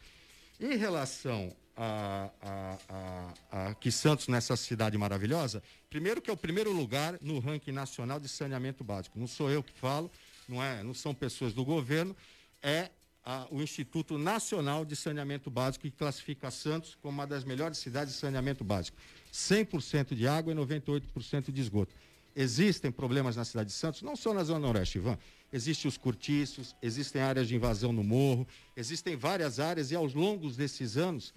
[0.60, 6.36] Em relação a, a, a, a, que Santos nessa cidade maravilhosa, primeiro que é o
[6.36, 9.18] primeiro lugar no ranking nacional de saneamento básico.
[9.18, 10.10] Não sou eu que falo,
[10.48, 12.16] não é, não são pessoas do governo,
[12.62, 12.90] é
[13.24, 18.14] a, o Instituto Nacional de Saneamento Básico, que classifica Santos como uma das melhores cidades
[18.14, 18.96] de saneamento básico.
[19.32, 21.94] 100% de água e 98% de esgoto.
[22.34, 25.18] Existem problemas na cidade de Santos, não só na Zona Noroeste, Ivan.
[25.52, 30.50] Existem os cortiços, existem áreas de invasão no morro, existem várias áreas e ao longo
[30.50, 31.32] desses anos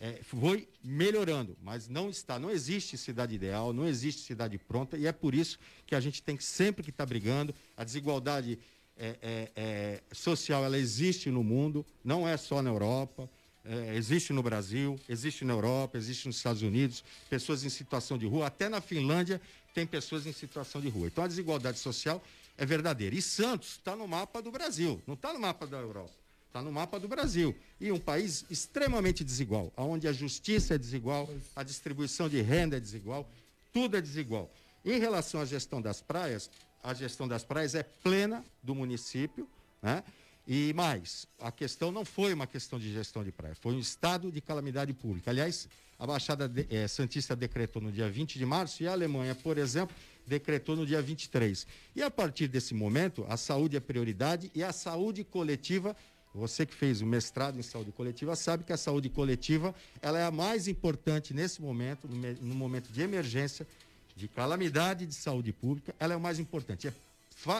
[0.00, 5.06] é, foi melhorando, mas não está, não existe cidade ideal, não existe cidade pronta e
[5.06, 7.54] é por isso que a gente tem que sempre que estar tá brigando.
[7.76, 8.58] A desigualdade
[8.96, 13.28] é, é, é, social ela existe no mundo, não é só na Europa,
[13.62, 18.26] é, existe no Brasil, existe na Europa, existe nos Estados Unidos, pessoas em situação de
[18.26, 19.38] rua, até na Finlândia
[19.74, 21.08] tem pessoas em situação de rua.
[21.08, 22.22] Então a desigualdade social
[22.56, 23.14] é verdadeira.
[23.14, 26.14] E Santos está no mapa do Brasil, não está no mapa da Europa,
[26.50, 27.54] está no mapa do Brasil.
[27.80, 32.80] E um país extremamente desigual, onde a justiça é desigual, a distribuição de renda é
[32.80, 33.30] desigual,
[33.72, 34.50] tudo é desigual.
[34.84, 36.50] Em relação à gestão das praias,
[36.82, 39.48] a gestão das praias é plena do município,
[39.80, 40.02] né?
[40.46, 44.32] E mais, a questão não foi uma questão de gestão de praia, foi um estado
[44.32, 45.30] de calamidade pública.
[45.30, 49.34] Aliás, a Baixada de, é, Santista decretou no dia 20 de março e a Alemanha,
[49.34, 49.94] por exemplo,
[50.26, 51.66] decretou no dia 23.
[51.94, 55.94] E a partir desse momento, a saúde é prioridade e a saúde coletiva,
[56.34, 60.24] você que fez o mestrado em saúde coletiva sabe que a saúde coletiva ela é
[60.24, 63.66] a mais importante nesse momento, no, momento de emergência,
[64.14, 66.86] de calamidade de saúde pública, ela é o mais importante.
[66.86, 66.92] É,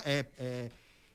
[0.04, 0.70] é, é,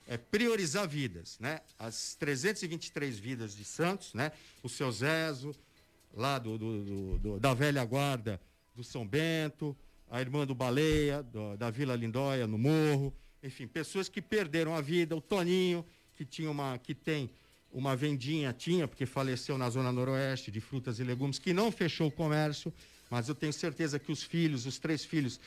[0.08, 1.60] é, priorizar vidas, né?
[1.78, 4.32] As 323 vidas de Santos, né?
[4.62, 5.54] O seu Zezo,
[6.14, 8.40] lá do, do, do, do da velha guarda
[8.74, 9.74] do São Bento,
[10.10, 14.80] a irmã do Baleia, do, da Vila Lindóia, no Morro, enfim, pessoas que perderam a
[14.80, 17.30] vida, o Toninho, que tinha uma, que tem
[17.76, 22.08] uma vendinha, tinha, porque faleceu na zona noroeste de frutas e legumes, que não fechou
[22.08, 22.72] o comércio,
[23.10, 25.38] mas eu tenho certeza que os filhos, os três filhos,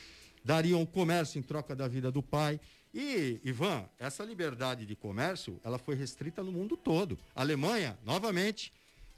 [0.44, 2.60] dariam comércio em troca da vida do pai.
[2.94, 7.18] E, Ivan, essa liberdade de comércio, ela foi restrita no mundo todo.
[7.34, 8.72] Alemanha, novamente,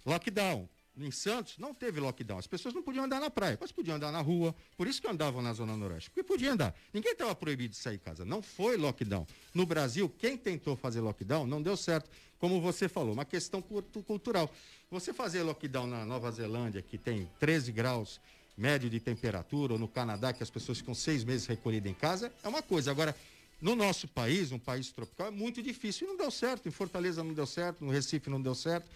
[0.07, 0.67] lockdown.
[0.99, 2.39] Em Santos, não teve lockdown.
[2.39, 4.55] As pessoas não podiam andar na praia, mas podiam andar na rua.
[4.77, 6.11] Por isso que andavam na Zona Noroeste.
[6.11, 6.75] Porque podiam andar.
[6.93, 8.25] Ninguém estava proibido de sair de casa.
[8.27, 9.27] Não foi lockdown.
[9.55, 12.11] No Brasil, quem tentou fazer lockdown não deu certo.
[12.39, 13.63] Como você falou, uma questão
[14.07, 14.53] cultural.
[14.91, 18.21] Você fazer lockdown na Nova Zelândia, que tem 13 graus
[18.55, 22.31] médio de temperatura, ou no Canadá, que as pessoas ficam seis meses recolhidas em casa,
[22.45, 22.91] é uma coisa.
[22.91, 23.17] Agora,
[23.63, 26.07] no nosso país, um país tropical, é muito difícil.
[26.07, 26.69] E não deu certo.
[26.69, 28.87] Em Fortaleza não deu certo, no Recife não deu certo.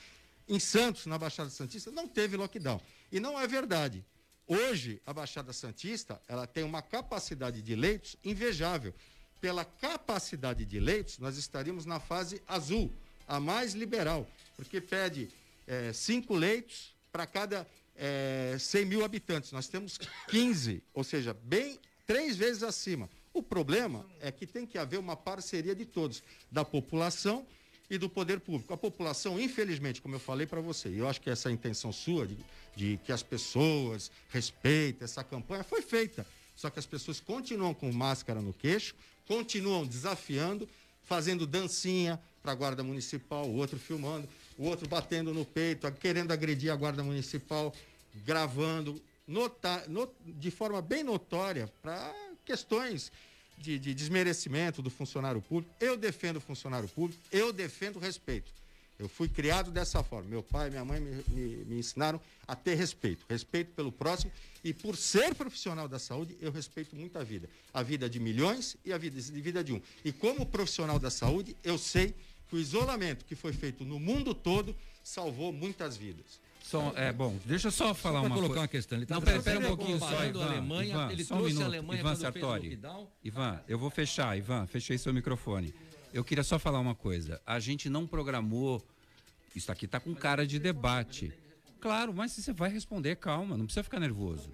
[0.49, 2.81] Em Santos, na Baixada Santista, não teve lockdown.
[3.11, 4.05] E não é verdade.
[4.47, 8.95] Hoje, a Baixada Santista, ela tem uma capacidade de leitos invejável.
[9.41, 12.93] Pela capacidade de leitos, nós estaríamos na fase azul,
[13.27, 15.29] a mais liberal, porque pede
[15.67, 19.51] é, cinco leitos para cada é, 100 mil habitantes.
[19.51, 23.11] Nós temos 15, ou seja, bem três vezes acima.
[23.35, 27.47] O problema é que tem que haver uma parceria de todos, da população
[27.89, 28.73] e do poder público.
[28.75, 32.27] A população, infelizmente, como eu falei para você, e eu acho que essa intenção sua
[32.27, 32.37] de,
[32.75, 36.27] de que as pessoas respeitem essa campanha foi feita.
[36.55, 38.95] Só que as pessoas continuam com máscara no queixo,
[39.27, 40.69] continuam desafiando,
[41.03, 46.33] fazendo dancinha para a guarda municipal, o outro filmando, o outro batendo no peito, querendo
[46.33, 47.75] agredir a guarda municipal,
[48.25, 53.13] gravando, nota, not, de forma bem notória para questões
[53.59, 55.75] de, de desmerecimento do funcionário público.
[55.81, 58.51] Eu defendo o funcionário público, eu defendo o respeito.
[58.99, 60.29] Eu fui criado dessa forma.
[60.31, 63.27] Meu pai e minha mãe me, me, me, ensinaram a ter respeito.
[63.29, 64.33] Respeito pelo próximo.
[64.65, 67.49] E por ser profissional da saúde, eu respeito muito a vida.
[67.75, 69.83] A vida de milhões e a vida, de vida de um.
[70.03, 72.15] E como profissional da saúde, eu sei
[72.49, 76.41] que o isolamento que foi feito no mundo todo salvou muitas vidas.
[76.67, 78.61] Só, é, bom, deixa eu só falar só uma colocar coisa.
[78.63, 78.99] uma questão.
[78.99, 81.63] Ele tá não, pera, pera um pouquinho só, Ivan, Alemanha, Ivan, ele só um minuto.
[81.63, 82.81] a Alemanha Ivan Sartori.
[83.23, 85.73] Ivan, eu vou fechar, Ivan, fechei seu microfone.
[86.13, 87.41] Eu queria só falar uma coisa.
[87.47, 88.85] A gente não programou.
[89.55, 91.33] Isso aqui tá com cara de debate.
[91.81, 94.51] Claro, mas você vai responder, calma, não precisa ficar nervoso.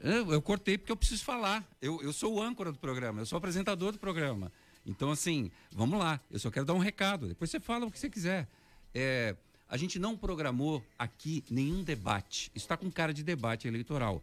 [0.00, 1.68] Eu, eu cortei porque eu preciso falar.
[1.82, 4.52] Eu, eu sou o âncora do programa, eu sou o apresentador do programa.
[4.86, 6.20] Então, assim, vamos lá.
[6.30, 7.26] Eu só quero dar um recado.
[7.26, 8.48] Depois você fala o que você quiser.
[8.94, 9.34] É,
[9.70, 12.50] a gente não programou aqui nenhum debate.
[12.54, 14.20] Está com cara de debate eleitoral.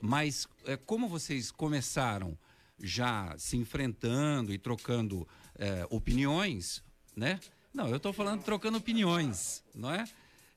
[0.00, 2.36] Mas é, como vocês começaram
[2.78, 6.82] já se enfrentando e trocando é, opiniões,
[7.14, 7.38] né?
[7.72, 10.04] Não, eu estou falando trocando opiniões, não é?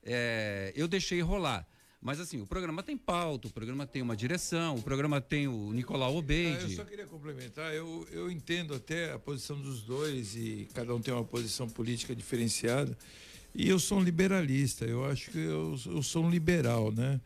[0.04, 0.72] é?
[0.74, 1.66] Eu deixei rolar.
[2.00, 5.72] Mas assim, o programa tem pauta, o programa tem uma direção, o programa tem o
[5.72, 6.64] Nicolau Obeide.
[6.64, 10.94] Ah, eu só queria complementar, eu, eu entendo até a posição dos dois e cada
[10.94, 12.96] um tem uma posição política diferenciada.
[13.54, 17.20] E eu sou um liberalista, eu acho que eu, eu sou um liberal, né?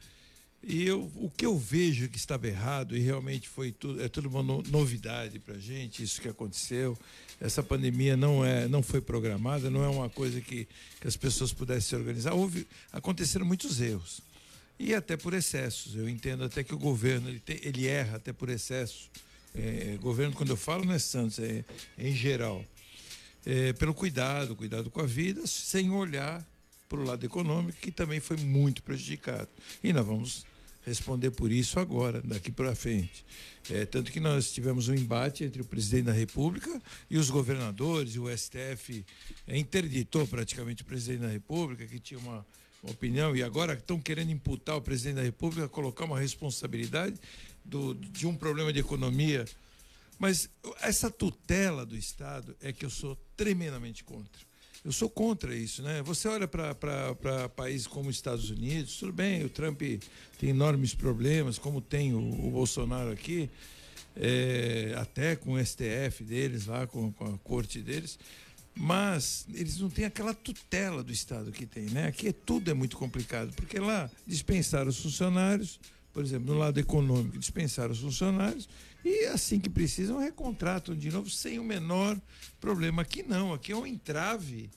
[0.64, 4.28] E eu, o que eu vejo que estava errado, e realmente foi tudo, é tudo
[4.28, 6.96] uma no, novidade para gente, isso que aconteceu.
[7.40, 10.68] Essa pandemia não, é, não foi programada, não é uma coisa que,
[11.00, 12.32] que as pessoas pudessem se organizar.
[12.32, 14.20] Houve, aconteceram muitos erros.
[14.78, 15.96] E até por excessos.
[15.96, 19.10] Eu entendo até que o governo ele, te, ele erra até por excesso.
[19.54, 21.64] É, governo, quando eu falo, não é Santos, é,
[21.98, 22.64] é em geral.
[23.44, 26.46] É, pelo cuidado, cuidado com a vida, sem olhar
[26.88, 29.48] para o lado econômico, que também foi muito prejudicado.
[29.82, 30.46] E nós vamos
[30.84, 33.24] responder por isso agora, daqui para frente.
[33.70, 38.14] É, tanto que nós tivemos um embate entre o presidente da República e os governadores,
[38.14, 39.04] e o STF
[39.46, 42.44] é, interditou praticamente o presidente da República, que tinha uma,
[42.82, 47.14] opinião, e agora estão querendo imputar o presidente da República, colocar uma responsabilidade
[47.64, 49.44] do, de um problema de economia.
[50.18, 50.48] Mas
[50.80, 54.40] essa tutela do Estado é que eu sou tremendamente contra.
[54.84, 56.00] Eu sou contra isso, né?
[56.02, 59.80] Você olha para países como os Estados Unidos, tudo bem, o Trump
[60.38, 63.50] tem enormes problemas, como tem o, o Bolsonaro aqui,
[64.16, 68.16] é, até com o STF deles lá, com, com a corte deles,
[68.76, 72.06] mas eles não têm aquela tutela do Estado que tem, né?
[72.06, 75.80] Aqui é, tudo é muito complicado, porque lá dispensaram os funcionários,
[76.12, 78.68] por exemplo, no lado econômico, dispensaram os funcionários
[79.04, 82.20] e assim que precisam recontratam de novo sem o menor
[82.60, 83.02] problema.
[83.02, 84.70] Aqui não, aqui é um entrave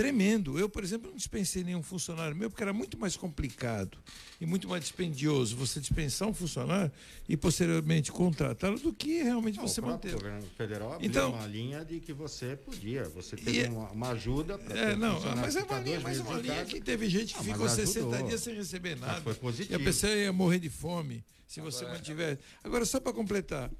[0.00, 0.58] tremendo.
[0.58, 3.98] Eu, por exemplo, não dispensei nenhum funcionário meu porque era muito mais complicado
[4.40, 6.90] e muito mais dispendioso você dispensar um funcionário
[7.28, 10.14] e posteriormente contratá-lo do que realmente não, você manter.
[10.14, 13.90] O governo federal abriu então, uma linha de que você podia, você teve é, uma,
[13.90, 17.34] uma, ajuda para É, não, mas é uma linha, mas uma linha que teve gente
[17.34, 19.12] que ah, ficou 60 dias sem receber nada.
[19.14, 19.72] Mas foi positivo.
[19.72, 22.38] E a pessoa ia morrer de fome se Agora, você mantiver.
[22.64, 23.70] Agora, só para completar,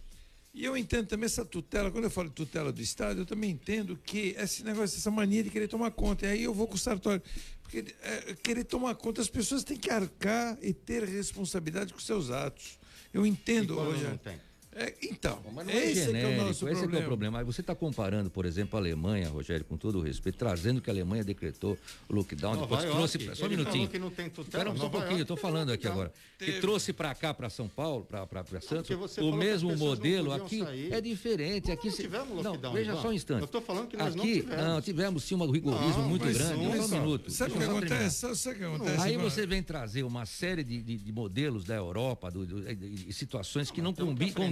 [0.53, 3.51] e eu entendo também essa tutela, quando eu falo de tutela do Estado, eu também
[3.51, 6.27] entendo que esse negócio, essa mania de querer tomar conta.
[6.27, 7.23] E aí eu vou com o Sartori.
[7.63, 12.31] Porque é, querer tomar conta, as pessoas têm que arcar e ter responsabilidade com seus
[12.31, 12.79] atos.
[13.15, 14.03] Eu entendo hoje.
[14.03, 14.41] Não tem.
[14.73, 16.97] É, então, mas não é esse genérico, é o nosso esse problema.
[16.97, 17.39] é o problema.
[17.41, 20.89] Aí você está comparando, por exemplo, a Alemanha, Rogério, com todo o respeito, trazendo que
[20.89, 21.77] a Alemanha decretou
[22.09, 23.37] o lockdown, Nova depois York, trouxe.
[23.41, 23.89] Só um minutinho.
[23.89, 26.13] Que não tem tutela, só um pouquinho, estou falando aqui agora.
[26.39, 26.53] Teve.
[26.53, 30.33] Que trouxe para cá, para São Paulo, para Santos, o mesmo modelo.
[30.33, 30.93] Aqui sair.
[30.93, 31.73] é diferente.
[31.73, 32.03] Aqui não se...
[32.03, 32.59] tivemos lockdown.
[32.63, 33.41] Não, veja só um instante.
[33.41, 34.65] Eu estou falando que nós aqui, não tivemos.
[34.65, 36.55] Não, tivemos sim um rigorismo muito grande.
[36.55, 37.31] Um minuto.
[37.31, 38.37] Sabe o que acontece?
[38.37, 39.03] Sabe o que acontece?
[39.03, 43.93] Aí você vem trazer uma série de modelos da Europa, de situações que não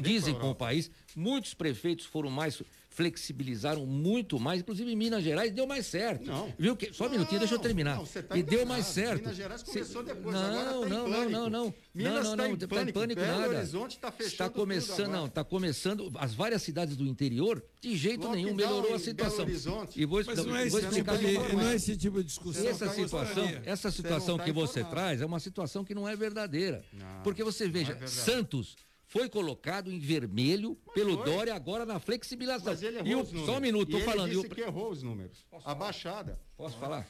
[0.09, 5.53] condizem com o país Muitos prefeitos foram mais flexibilizaram muito mais, inclusive em Minas Gerais
[5.53, 6.27] deu mais certo.
[6.27, 6.53] Não.
[6.59, 7.97] Viu que só um minutinho, deixa eu terminar.
[7.97, 9.21] Não, tá e deu mais certo.
[9.21, 10.14] Minas Gerais começou Cê...
[10.14, 12.75] depois, não, agora tá não, não, não, não, Minas não, não, tá não, em pânico,
[12.75, 13.57] tá em pânico Belo nada.
[13.57, 18.27] Horizonte está fechando Está começando, não, está começando as várias cidades do interior de jeito
[18.27, 19.47] Lockdown nenhum melhorou a situação.
[19.94, 22.66] E vou, Mas não, é esse, tipo de, não é esse tipo de discussão.
[22.66, 26.85] Essa situação, essa situação tá que você traz é uma situação que não é verdadeira.
[27.23, 28.77] Porque você veja, é Santos
[29.09, 31.25] foi colocado em vermelho pelo foi.
[31.25, 32.73] Dória agora na flexibilização.
[32.73, 33.47] Mas ele errou e o, os números.
[33.47, 34.31] Só um minuto, tô falando.
[34.31, 35.47] Ele disse que errou os números.
[35.51, 36.38] Posso a baixada.
[36.57, 37.09] Posso falar?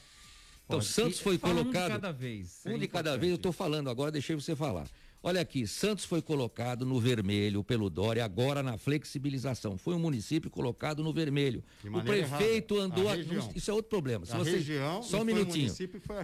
[0.64, 0.86] Então, Pode.
[0.86, 1.66] Santos foi colocado.
[1.66, 2.62] Um de cada vez.
[2.64, 4.88] Um é de cada vez, eu estou falando agora, deixei você falar.
[5.20, 9.76] Olha aqui, Santos foi colocado no vermelho pelo Dória, agora na flexibilização.
[9.76, 11.64] Foi um município colocado no vermelho.
[11.84, 12.94] O prefeito errada.
[12.94, 13.08] andou.
[13.08, 13.56] A a...
[13.56, 14.24] Isso é outro problema.
[14.24, 14.52] Se a você...
[14.52, 15.74] região, só um minutinho.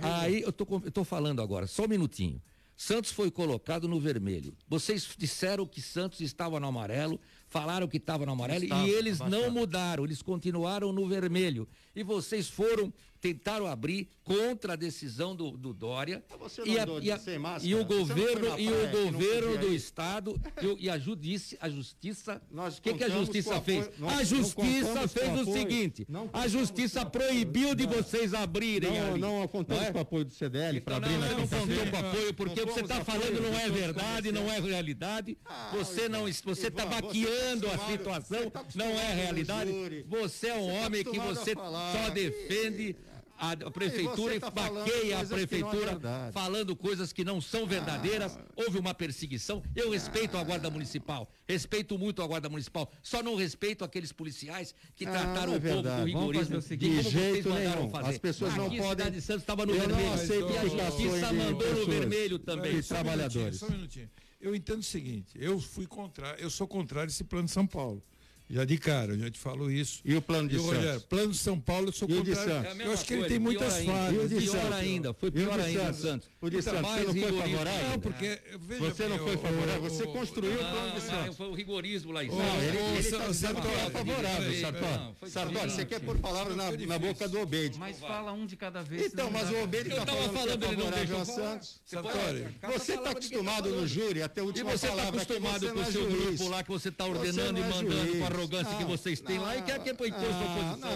[0.01, 2.41] Aí eu tô, eu tô falando agora, só um minutinho.
[2.77, 4.57] Santos foi colocado no vermelho.
[4.69, 9.21] Vocês disseram que Santos estava no amarelo, falaram que estava no amarelo estava, e eles
[9.21, 11.69] não mudaram, eles continuaram no vermelho.
[11.95, 12.93] E vocês foram
[13.25, 16.23] tentaram abrir contra a decisão do, do Dória.
[16.65, 17.21] E, a, e, a,
[17.63, 20.41] e, o governo e o governo do estado
[20.79, 22.43] e, a justiça a justiça.
[22.51, 23.91] O que, que a justiça fez?
[24.03, 29.21] a justiça fez o seguinte a justiça proibiu de vocês abrirem não, ali.
[29.21, 29.93] não contamos é?
[29.93, 32.67] com o apoio do CDL para então, abrir não, não contou com apoio porque o
[32.67, 35.37] que você está falando não é verdade não é realidade.
[35.45, 39.71] Ah, você não você está maquiando a situação tá não é realidade.
[40.09, 42.97] você é um tá homem que você só defende
[43.38, 48.37] a, prefeitura tá maqueia a prefeitura é falando coisas que não são verdadeiras.
[48.37, 48.44] Ah.
[48.57, 49.62] Houve uma perseguição.
[49.75, 50.40] Eu respeito ah.
[50.40, 55.11] a Guarda Municipal, respeito muito a Guarda Municipal, só não respeito aqueles policiais que ah,
[55.11, 56.61] trataram é o povo com rigorismo.
[56.61, 57.90] De jeito nenhum.
[57.90, 58.11] Fazer.
[58.11, 58.85] As pessoas Aqui, não podem.
[58.85, 60.51] A cidade de Santos estava no Eu vermelho.
[60.51, 62.82] e a justiça mandou no vermelho também.
[62.82, 63.57] Só trabalhadores.
[63.57, 64.11] Um só um minutinho.
[64.41, 67.66] Eu entendo o seguinte, eu fui contrário, eu sou contrário a esse plano de São
[67.66, 68.03] Paulo.
[68.49, 70.01] Já de cara, já te falo isso.
[70.05, 70.76] E o plano de E Santos?
[70.76, 72.53] Rogério, plano de São Paulo, eu sou E o de contrário.
[72.53, 72.80] Santos?
[72.80, 73.92] É eu acho que ele tem pior muitas ainda.
[73.92, 74.12] falhas.
[74.14, 74.72] E o de Pior Santos?
[74.74, 76.01] ainda, foi E o pior de ainda o Santos?
[76.01, 76.28] Santos.
[76.42, 77.88] O de Santos, você não foi favorável?
[77.88, 81.36] Não, porque veja Você não foi favorável, você construiu o plano de Santos.
[81.38, 82.45] foi o rigorismo lá em Ô, cima.
[82.45, 84.99] Não, ele, ô, ele tá é favorável, Sartori.
[84.99, 87.78] não, Sartori, você quer pôr palavras na, boca do Obeide.
[87.78, 89.07] Mas fala um de cada vez.
[89.07, 91.24] Então, mas o Obeide está falando, que é ele não favorável a.
[91.24, 91.80] Santos.
[91.86, 95.61] Sartori, Você está acostumado no júri até a E última você está palavra aqui, acostumado
[95.61, 96.24] você com não o é seu juiz.
[96.38, 98.34] grupo lá que você está Você ordenando não e é mandando juiz.
[98.35, 100.91] Arrogância que Não, vocês têm lá e quer que põe coisa para não, oposição.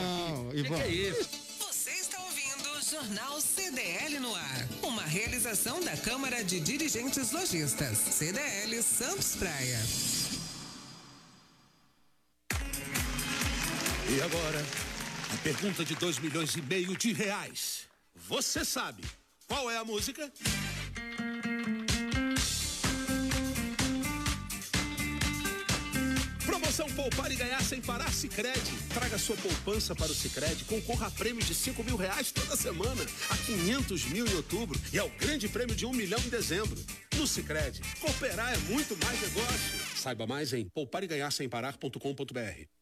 [0.45, 0.63] não, aqui.
[0.63, 1.29] Que que é isso?
[1.59, 4.69] Você está ouvindo o Jornal CDL no ar.
[4.83, 7.99] Uma realização da Câmara de Dirigentes Lojistas.
[7.99, 9.79] CDL Santos Praia.
[14.11, 14.65] E agora,
[15.35, 17.83] a pergunta de 2 milhões e meio de reais.
[18.27, 19.05] Você sabe
[19.47, 20.31] qual é a música?
[26.69, 28.77] Promoção Poupar e Ganhar Sem Parar Sicredi.
[28.93, 33.07] Traga sua poupança para o Sicredi, concorra a prêmio de 5 mil reais toda semana,
[33.31, 36.79] a 500 mil em outubro e ao grande prêmio de 1 milhão em dezembro.
[37.17, 39.97] No Sicredi, cooperar é muito mais negócio.
[39.97, 42.78] Saiba mais em poupareganharsemparar.com.br.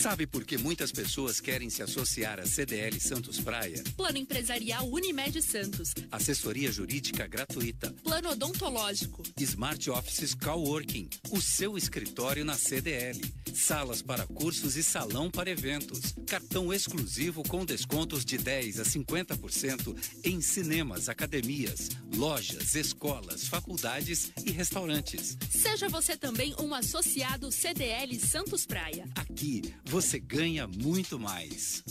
[0.00, 3.82] Sabe por que muitas pessoas querem se associar à CDL Santos Praia?
[3.96, 5.92] Plano Empresarial Unimed Santos.
[6.12, 7.92] Assessoria jurídica gratuita.
[8.04, 9.24] Plano odontológico.
[9.40, 13.20] Smart Offices Coworking, o seu escritório na CDL.
[13.54, 16.14] Salas para cursos e salão para eventos.
[16.26, 24.50] Cartão exclusivo com descontos de 10 a 50% em cinemas, academias, lojas, escolas, faculdades e
[24.50, 25.36] restaurantes.
[25.50, 29.08] Seja você também um associado CDL Santos Praia.
[29.14, 31.82] Aqui você ganha muito mais.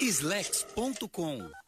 [0.00, 1.50] Slex.com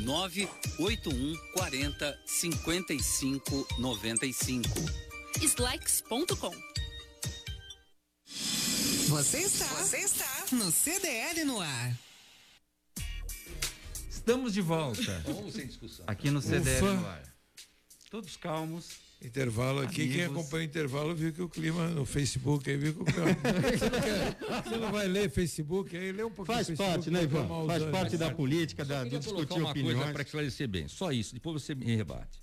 [0.00, 4.68] 981 40 55 95.
[5.42, 6.54] Slex.com.
[9.08, 11.98] Você está, você está no CDL no ar.
[14.08, 16.04] Estamos de volta Vamos sem discussão.
[16.06, 16.94] aqui no CDL Ufa.
[16.94, 17.34] no ar.
[18.10, 19.09] Todos calmos.
[19.22, 20.38] Intervalo aqui, quem Amigos.
[20.38, 23.26] acompanha o intervalo viu que o clima no Facebook aí viu que o clima.
[24.64, 27.66] você, não vai ler Facebook aí, lê um pouquinho Faz Facebook, parte, né, Ivan?
[27.66, 30.12] Faz parte da política, da, do discutir uma coisa opiniões.
[30.12, 30.88] para esclarecer bem.
[30.88, 32.40] Só isso, depois você me rebate.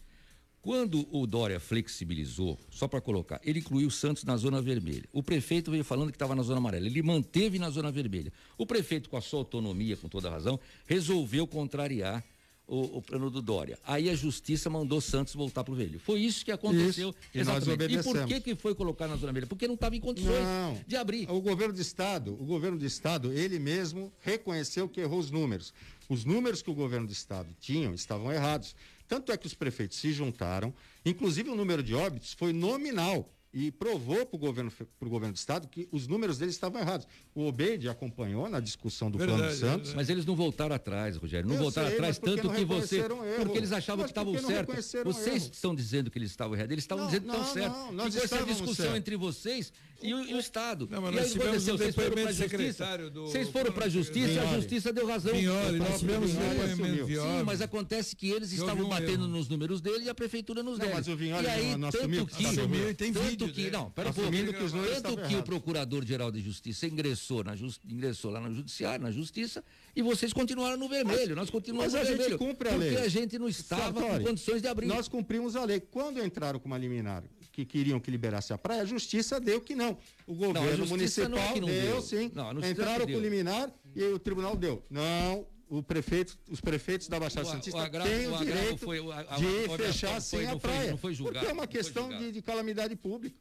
[0.61, 5.05] Quando o Dória flexibilizou, só para colocar, ele incluiu o Santos na zona vermelha.
[5.11, 6.85] O prefeito veio falando que estava na zona amarela.
[6.85, 8.31] Ele manteve na zona vermelha.
[8.57, 12.23] O prefeito, com a sua autonomia, com toda a razão, resolveu contrariar
[12.67, 13.79] o, o plano do Dória.
[13.85, 15.99] Aí a justiça mandou Santos voltar para o vermelho.
[15.99, 17.09] Foi isso que aconteceu.
[17.09, 17.93] Isso, e nós exatamente.
[17.93, 18.33] E por obedecemos.
[18.33, 19.47] que, que foi colocar na zona vermelha?
[19.47, 20.79] Porque não estava em condições Não.
[20.85, 21.29] de abrir.
[21.31, 25.73] O governo do estado, o governo do estado, ele mesmo reconheceu que errou os números.
[26.09, 28.75] Os números que o governo do estado tinham estavam errados.
[29.07, 30.73] Tanto é que os prefeitos se juntaram,
[31.05, 33.29] inclusive o número de óbitos foi nominal
[33.59, 37.07] e provou para o governo, pro governo do estado que os números deles estavam errados.
[37.33, 39.93] O Obeide acompanhou na discussão do plano Verdade, Santos.
[39.95, 41.49] Mas eles não voltaram atrás, Rogério.
[41.49, 42.99] Não Eu voltaram sei, atrás, tanto que você.
[42.99, 43.17] erro?
[43.37, 44.93] Porque eles achavam Mas que estavam certos.
[45.03, 45.51] Vocês erro?
[45.53, 46.71] estão dizendo que eles estavam errados.
[46.71, 47.95] Eles estavam Não, dizendo que estão não, certos.
[47.95, 48.97] nós Ficou essa discussão certos.
[48.97, 50.87] entre vocês e o, e o Estado.
[50.91, 52.67] Não, mas e nós aí tivemos aconteceu, vocês foram para a depoimento justiça.
[52.67, 55.33] secretário do- Vocês foram para a justiça e a justiça deu razão.
[55.77, 57.05] Nós tivemos Vinholi depoimento.
[57.05, 57.37] Vinholi.
[57.39, 59.27] Sim, mas acontece que eles estavam batendo erro.
[59.27, 60.93] nos números dele e a prefeitura nos deles.
[60.93, 64.07] mas o e aí, não- tanto assumiu que, Assumiu tem tanto vídeo que, não, pera
[64.07, 64.59] um Assumindo pouco.
[64.59, 65.41] que os números tanto que o errados.
[65.45, 69.63] procurador-geral de justiça ingressou, na jus- ingressou lá no judiciário, na justiça,
[69.95, 71.35] e vocês continuaram no vermelho.
[71.35, 72.37] Nós continuamos mas a no gente vermelho.
[72.37, 72.97] cumpre a porque lei.
[72.97, 74.85] a gente não estava com condições de abrir.
[74.87, 75.79] Nós cumprimos a lei.
[75.79, 77.23] Quando entraram com uma liminar
[77.57, 79.97] que queriam que liberasse a praia, a justiça deu que não.
[80.27, 82.01] O governo não é municipal que não deu, deu.
[82.03, 82.31] sim.
[82.35, 84.83] Não, a entraram com liminar e o tribunal deu.
[84.91, 85.47] Não.
[85.67, 88.99] O prefeito, os prefeitos da Baixada O- Santista o agravo- têm o o direito foi-
[88.99, 90.91] o- a- a- de agravo fechar sem não a praia.
[90.91, 93.35] não foi julgado, porque é uma não questão de, de calamidade pública.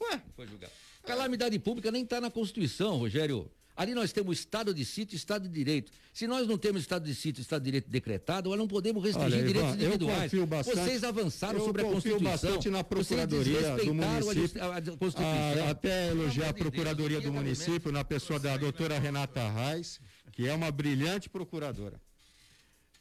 [0.00, 0.72] Ué, Foi julgado.
[1.04, 3.50] Calamidade pública nem está na Constituição, Rogério.
[3.76, 5.92] Ali nós temos Estado de sítio e Estado de direito.
[6.12, 9.04] Se nós não temos Estado de sítio e Estado de direito decretado, nós não podemos
[9.04, 10.32] restringir Olha, Ivan, direitos eu individuais.
[10.48, 12.50] bastante- Vocês avançaram sobre a confio Constituição.
[12.50, 14.62] bastante na Procuradoria do município.
[14.62, 15.66] a, a Constituição.
[15.66, 20.00] A- até Pelo elogiar a Procuradoria do município, na pessoa da doutora Renata Reis,
[20.32, 22.00] que é uma brilhante procuradora.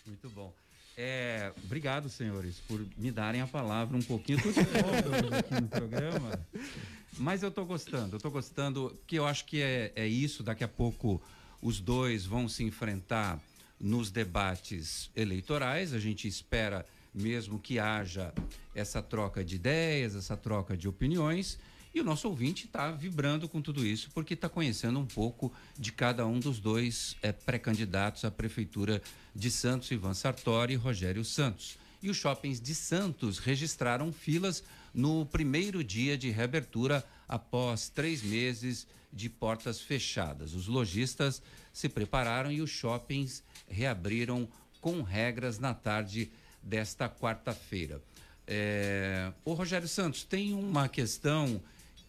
[0.05, 0.53] Muito bom.
[0.97, 4.37] É, obrigado, senhores, por me darem a palavra um pouquinho.
[4.39, 6.47] Estou de folga aqui no programa.
[7.17, 10.43] Mas eu estou gostando, eu estou gostando, porque eu acho que é, é isso.
[10.43, 11.21] Daqui a pouco
[11.61, 13.39] Os dois vão se enfrentar
[13.79, 15.93] nos debates eleitorais.
[15.93, 18.33] A gente espera mesmo que haja
[18.75, 21.57] essa troca de ideias, essa troca de opiniões.
[21.93, 25.93] E o nosso ouvinte está vibrando com tudo isso porque está conhecendo um pouco de
[25.93, 29.01] cada um dos dois é, pré-candidatos à Prefeitura
[29.33, 31.77] de Santos, Ivan Sartori e Rogério Santos.
[32.03, 34.61] E os shoppings de Santos registraram filas
[34.95, 40.53] no primeiro dia de reabertura após três meses de portas fechadas.
[40.53, 41.41] Os lojistas
[41.73, 44.47] se prepararam e os shoppings reabriram
[44.79, 46.31] com regras na tarde
[46.63, 48.01] desta quarta-feira.
[48.47, 49.33] É...
[49.43, 51.61] O Rogério Santos, tem uma questão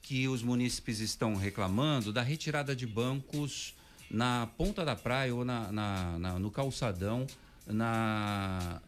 [0.02, 3.74] que os munícipes estão reclamando da retirada de bancos
[4.08, 7.26] na ponta da praia ou na, na, na no calçadão,
[7.66, 8.80] na,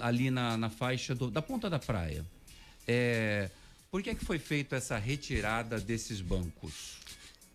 [0.00, 2.24] ali na, faixa do, da ponta da praia.
[2.86, 3.50] É,
[3.90, 6.98] por que, é que foi feita essa retirada desses bancos?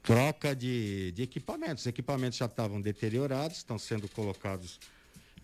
[0.01, 1.83] Troca de, de equipamentos.
[1.83, 4.79] Os equipamentos já estavam deteriorados, estão sendo colocados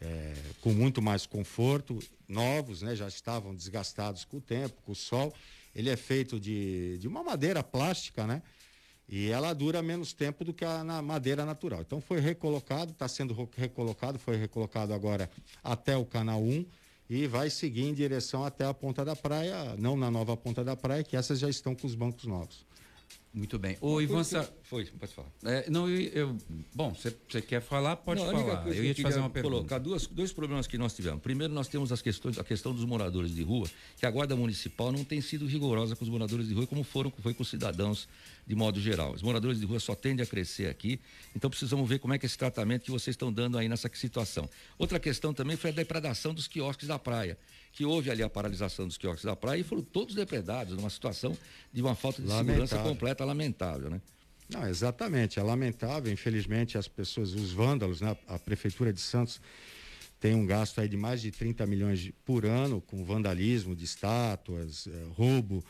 [0.01, 4.95] é, com muito mais conforto, novos, né, já estavam desgastados com o tempo, com o
[4.95, 5.33] sol.
[5.75, 8.41] Ele é feito de, de uma madeira plástica, né?
[9.07, 11.81] E ela dura menos tempo do que a na madeira natural.
[11.81, 15.29] Então foi recolocado, está sendo recolocado, foi recolocado agora
[15.63, 16.65] até o canal 1
[17.09, 20.75] e vai seguir em direção até a ponta da praia, não na nova ponta da
[20.75, 22.65] praia, que essas já estão com os bancos novos.
[23.35, 23.77] Muito bem.
[23.81, 24.49] O Ivan Sa...
[24.63, 25.27] Foi, pode falar.
[25.43, 26.37] É, não, eu, eu
[26.73, 28.65] bom, você quer falar, pode não, falar.
[28.73, 29.55] Eu ia te fazer uma pergunta.
[29.55, 31.21] Colocar duas, dois problemas que nós tivemos.
[31.21, 34.89] Primeiro, nós temos as questões, a questão dos moradores de rua, que a Guarda Municipal
[34.89, 38.07] não tem sido rigorosa com os moradores de rua, como foram foi com os cidadãos
[38.47, 39.11] de modo geral.
[39.11, 40.97] Os moradores de rua só tendem a crescer aqui,
[41.35, 43.91] então precisamos ver como é que é esse tratamento que vocês estão dando aí nessa
[43.93, 44.49] situação.
[44.77, 47.37] Outra questão também foi a depredação dos quiosques da praia
[47.75, 51.37] que houve ali a paralisação dos quiosques da praia e foram todos depredados, numa situação
[51.73, 52.67] de uma falta de lamentável.
[52.67, 54.01] segurança completa, lamentável, né?
[54.49, 58.15] Não, exatamente, é lamentável, infelizmente as pessoas, os vândalos, né?
[58.27, 59.41] a prefeitura de Santos
[60.21, 63.83] tem um gasto aí de mais de 30 milhões de, por ano com vandalismo de
[63.83, 65.63] estátuas, eh, roubo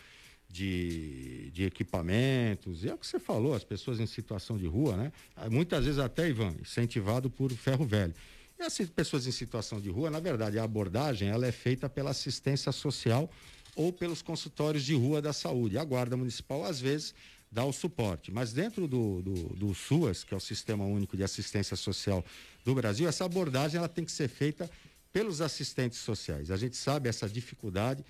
[0.48, 4.96] de, de equipamentos, e é o que você falou, as pessoas em situação de rua,
[4.96, 5.12] né?
[5.50, 8.14] Muitas vezes até, Ivan, incentivado por ferro velho.
[8.60, 12.12] E as pessoas em situação de rua, na verdade, a abordagem ela é feita pela
[12.12, 13.30] assistência social
[13.76, 15.78] ou pelos consultórios de rua da saúde.
[15.78, 17.14] A Guarda Municipal, às vezes,
[17.52, 18.32] dá o suporte.
[18.32, 22.24] Mas dentro do, do, do SUAS, que é o Sistema Único de Assistência Social
[22.64, 24.70] do Brasil, essa abordagem ela tem que ser feita
[25.12, 26.52] pelos assistentes sociais.
[26.52, 28.04] A gente sabe essa dificuldade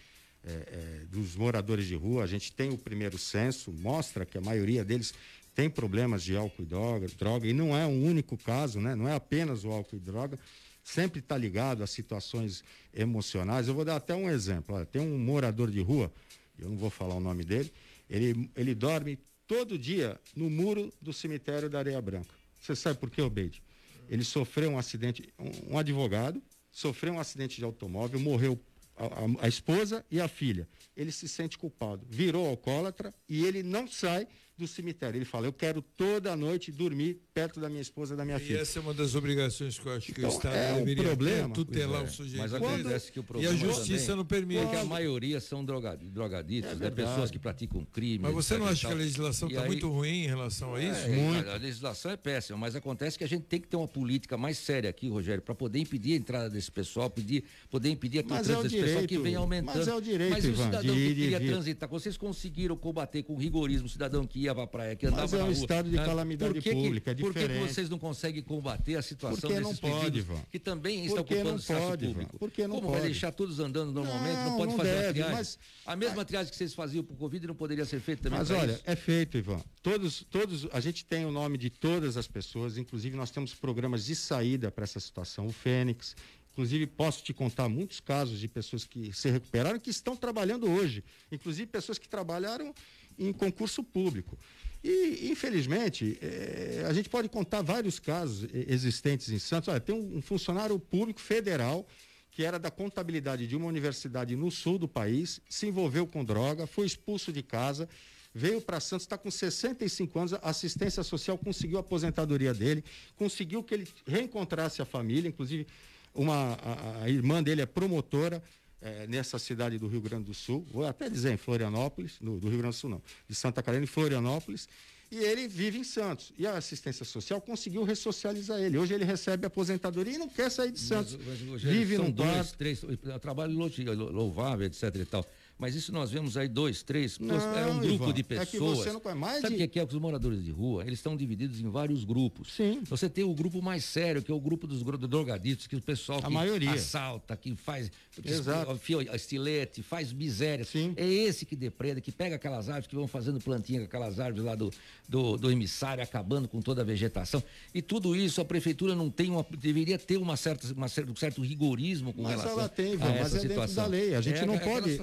[0.43, 2.23] é, é, dos moradores de rua.
[2.23, 5.13] A gente tem o primeiro censo, mostra que a maioria deles
[5.55, 8.93] tem problemas de álcool e droga, droga, e não é um único caso, né?
[8.93, 10.37] não é apenas o álcool e droga,
[10.83, 13.67] sempre está ligado a situações emocionais.
[13.67, 14.75] Eu vou dar até um exemplo.
[14.75, 16.11] Olha, tem um morador de rua,
[16.59, 17.71] eu não vou falar o nome dele,
[18.09, 22.35] ele, ele dorme todo dia no muro do cemitério da Areia Branca.
[22.59, 23.63] Você sabe por quê, Obeide?
[24.09, 26.41] Ele sofreu um acidente, um, um advogado
[26.75, 28.59] sofreu um acidente de automóvel, morreu
[28.97, 30.67] a, a, a, esposa e a filha.
[30.95, 34.27] Ele se sente culpado, virou alcoólatra e ele não sai
[34.57, 35.17] do cemitério.
[35.17, 38.39] Ele fala: Eu quero toda noite dormir perto da minha esposa e da minha e
[38.39, 38.59] filha.
[38.59, 41.07] essa é uma das obrigações que eu acho que então, o Estado é deveria um
[41.07, 42.05] problema, ter, tutelar é.
[42.05, 42.37] o sujeito.
[42.37, 44.61] Mas acontece que o problema e a justiça também, não permite.
[44.61, 46.89] Porque a maioria são drogaditos, é né?
[46.89, 48.19] pessoas que praticam crime.
[48.19, 51.01] Mas você não acha que a legislação está muito ruim em relação a isso?
[51.01, 51.49] É, muito.
[51.49, 54.57] A legislação é péssima, mas acontece que a gente tem que ter uma política mais
[54.57, 58.51] séria aqui, Rogério, para poder impedir a entrada desse pessoal, pedir, poder impedir a entrada
[58.51, 59.77] é desse direito, pessoal que vem aumentando.
[59.77, 62.77] Mas é o direito, Mas o Ivan, cidadão de, que queria de, transitar, vocês conseguiram
[62.77, 65.51] combater com rigorismo o cidadão que ia para a praia, que andava mas é um
[65.51, 67.59] estado de calamidade por que pública, que, é diferente.
[67.59, 70.41] Por que vocês não conseguem combater a situação Porque desses não pode, Ivan.
[70.51, 72.39] que também Porque estão ocupando o espaço pode, público?
[72.39, 72.99] Porque não Como pode.
[73.01, 74.35] vai deixar todos andando normalmente?
[74.37, 75.35] Não, Não, pode não fazer deve, a triagem?
[75.35, 78.39] mas- a mesma triagem que vocês faziam para o Covid não poderia ser feita também
[78.39, 78.81] Mas olha, isso?
[78.85, 79.61] é feito, Ivan.
[79.83, 84.05] Todos, todos, a gente tem o nome de todas as pessoas, inclusive nós temos programas
[84.05, 85.47] de saída para essa situação.
[85.47, 86.15] O Fênix,
[86.51, 91.03] inclusive posso te contar muitos casos de pessoas que se recuperaram que estão trabalhando hoje,
[91.31, 92.73] inclusive pessoas que trabalharam
[93.17, 94.37] em concurso público.
[94.83, 99.67] E, infelizmente, eh, a gente pode contar vários casos eh, existentes em Santos.
[99.67, 101.87] Olha, tem um, funcionário público federal
[102.29, 106.67] que era da contabilidade de uma universidade no sul do país, se envolveu com droga,
[106.67, 107.87] foi expulso de casa,
[108.33, 112.83] veio para Santos, está com 65 anos, assistência social conseguiu a aposentadoria dele,
[113.15, 115.65] conseguiu que ele reencontrasse a família, inclusive
[116.13, 118.43] uma, a, a irmã dele é promotora
[118.85, 122.47] eh, nessa cidade do Rio Grande do Sul, vou até dizer em Florianópolis, no, do
[122.47, 124.69] Rio Grande do Sul não, de Santa Catarina, em Florianópolis,
[125.11, 126.31] e ele vive em Santos.
[126.37, 128.77] E a assistência social conseguiu ressocializar ele.
[128.77, 131.15] Hoje ele recebe aposentadoria e não quer sair de Santos.
[131.15, 132.57] Mas, mas, Rogério, vive são num dois, quarto.
[132.57, 132.81] três,
[133.21, 135.25] trabalho louvável, etc e tal.
[135.57, 138.51] Mas isso nós vemos aí dois, três, Não, é um grupo Ivan, de é que
[138.51, 138.77] pessoas.
[138.79, 140.83] você não conhece mais Sabe o de- que é, que os moradores de rua?
[140.83, 142.53] Eles estão divididos em vários grupos.
[142.53, 142.81] Sim.
[142.89, 146.19] Você tem o grupo mais sério, que é o grupo dos drogadictos, que o pessoal
[146.19, 146.71] A que maioria.
[146.73, 147.89] assalta, que faz
[148.23, 148.77] Exato.
[149.13, 150.65] estilete, faz miséria.
[150.65, 150.93] Sim.
[150.97, 154.43] É esse que depreda, que pega aquelas árvores que vão fazendo plantinha com aquelas árvores
[154.45, 154.71] lá do,
[155.07, 157.41] do, do emissário, acabando com toda a vegetação.
[157.73, 159.45] E tudo isso a prefeitura não tem uma.
[159.57, 163.05] deveria ter uma certa, uma certa, um certo rigorismo com Mas relação ela tem, Ivan,
[163.05, 163.83] a mas essa é dentro situação.
[163.83, 164.95] da lei, a gente não aquela pode-.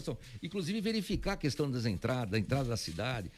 [0.43, 3.31] Inclusive verificar a questão das entradas, da entrada da cidade.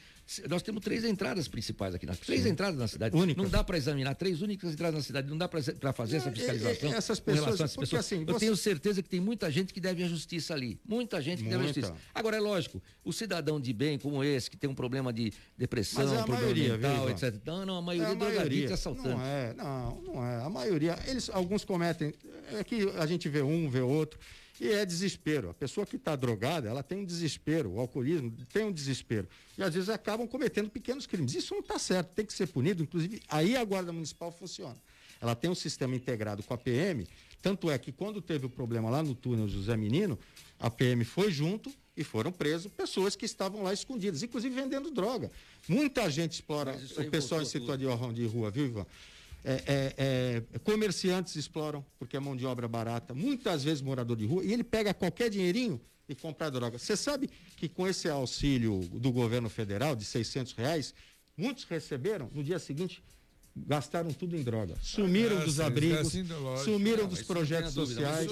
[0.49, 3.15] Nós temos três entradas principais aqui, na, três entradas na cidade.
[3.15, 3.43] Únicas.
[3.43, 6.31] Não dá para examinar três únicas entradas na cidade, não dá para fazer essa É,
[6.31, 6.91] é, fiscalização.
[6.91, 7.99] é, essas com relação pessoas- a pessoas.
[8.05, 10.79] assim, Eu você- tenho certeza que tem muita gente que deve a justiça ali.
[10.83, 11.79] Muita gente que deve a Muita.
[11.79, 12.01] justiça.
[12.11, 16.03] Agora, é lógico, o cidadão de bem como esse, que tem um problema de depressão,
[16.03, 17.35] Mas é a problema maioria, mental, viu, etc.
[17.45, 18.69] Não, não, a maioria a é drogadicto maioria.
[18.69, 19.07] e assaltante.
[19.09, 20.43] Não é, não, não é.
[20.43, 22.11] A maioria, eles, alguns cometem.
[22.51, 24.19] É que a gente vê um, vê outro.
[24.59, 25.49] E é desespero.
[25.49, 27.71] A pessoa que está drogada, ela tem um desespero.
[27.71, 29.27] O alcoolismo tem um desespero.
[29.57, 31.35] E às vezes acabam cometendo pequenos crimes.
[31.35, 32.83] Isso não está certo, tem que ser punido.
[32.83, 34.77] Inclusive, aí a Guarda Municipal funciona.
[35.19, 37.07] Ela tem um sistema integrado com a PM.
[37.41, 40.17] Tanto é que quando teve o problema lá no túnel José Menino,
[40.59, 45.31] a PM foi junto e foram presos pessoas que estavam lá escondidas, inclusive vendendo droga.
[45.67, 48.85] Muita gente explora o pessoal em situação de rua, viu, Ivan?
[49.47, 53.13] É, é, é, comerciantes exploram, porque é mão de obra barata.
[53.13, 55.79] Muitas vezes morador de rua, e ele pega qualquer dinheirinho
[56.09, 56.79] e compra droga.
[56.79, 60.95] Você sabe que com esse auxílio do governo federal de 600 reais,
[61.37, 63.03] muitos receberam, no dia seguinte,
[63.55, 64.75] gastaram tudo em droga.
[64.81, 66.25] Sumiram Ah, dos abrigos, assim,
[66.63, 68.29] sumiram Não, dos projetos mas sociais.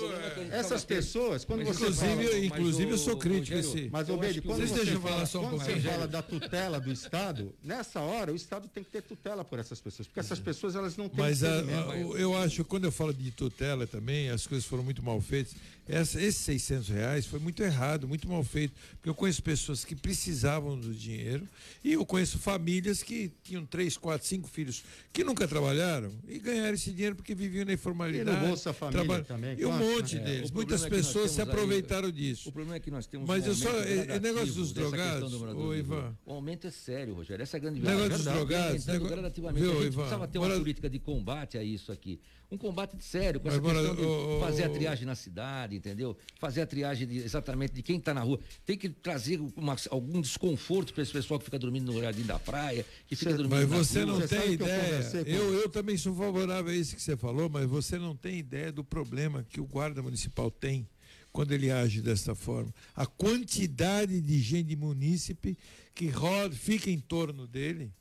[0.52, 2.12] é Essas pessoas, quando Mas você isso- fala...
[2.14, 3.90] Inclusive, Mas inclusive eu sou crítico esse.
[3.92, 8.34] Mas, acho que quando você, fala, quando você fala da tutela do Estado, nessa hora
[8.34, 11.20] o Estado tem que ter tutela por essas pessoas, porque essas pessoas elas não têm
[11.20, 11.92] Mas a- entendimento.
[11.92, 15.22] a- o- eu acho, quando eu falo de tutela também, as coisas foram muito mal
[15.22, 15.56] feitas.
[15.88, 18.74] Essa, esses 600 reais foi muito errado, muito mal feito.
[18.92, 21.46] Porque eu conheço pessoas que precisavam do dinheiro
[21.84, 24.82] e eu conheço famílias que tinham três, quatro, cinco filhos
[25.14, 28.36] que nunca trabalharam e ganharam esse dinheiro porque viviam na informalidade.
[28.36, 30.52] E no Bolsa Família também, E um monte É, o deles.
[30.52, 32.50] Muitas é pessoas se temos aí- aproveitaram disso.
[32.50, 34.72] O problema é que nós temos Mas um eu só- é- é gradativo negócio dos
[34.74, 35.80] questão drogados, do ô, de.
[35.80, 36.18] Ivan.
[36.26, 37.44] O aumento é sério, Rogério.
[37.44, 38.18] Essa é a grande Negócio verdade.
[38.18, 39.62] dos Está drogados, nego- gradativamente.
[39.62, 39.96] Viu, a gente Ivan?
[40.02, 42.20] precisava ter uma Mora- política de combate a isso aqui.
[42.52, 46.16] Um combate sério, com Mas, essa questão mora- de fazer a triagem na cidade, entendeu?
[46.40, 48.40] Fazer a triagem de- exatamente de quem está na rua.
[48.64, 52.38] Tem que trazer uma- algum desconforto para esse pessoal que fica dormindo no jardim da
[52.38, 55.03] praia, que fica dormindo Mas na você não Você tem ideia.
[55.24, 58.38] Com- Eu, eu também sou favorável a isso que você falou, mas você não tem
[58.40, 60.88] ideia do problema que o guarda municipal tem
[61.32, 62.74] quando ele age dessa forma.
[62.96, 65.58] A quantidade de gente munícipe
[65.96, 67.92] que roda, fica em torno dele.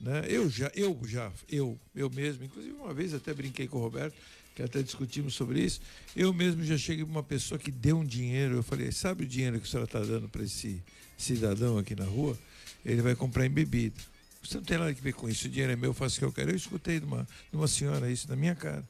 [0.00, 0.24] Né?
[0.28, 4.14] Eu já, eu já, eu, eu mesmo, inclusive uma vez até brinquei com o Roberto,
[4.54, 5.80] que até discutimos sobre isso.
[6.14, 8.54] Eu mesmo já cheguei para uma pessoa que deu um dinheiro.
[8.56, 10.82] Eu falei, sabe o dinheiro que a senhora está dando para esse
[11.16, 12.38] cidadão aqui na rua?
[12.84, 14.00] Ele vai comprar em bebida.
[14.44, 15.46] Você não tem nada a ver com isso.
[15.46, 16.50] O dinheiro é meu, eu faço o que eu quero.
[16.50, 18.86] Eu escutei de uma, de uma senhora isso na minha cara.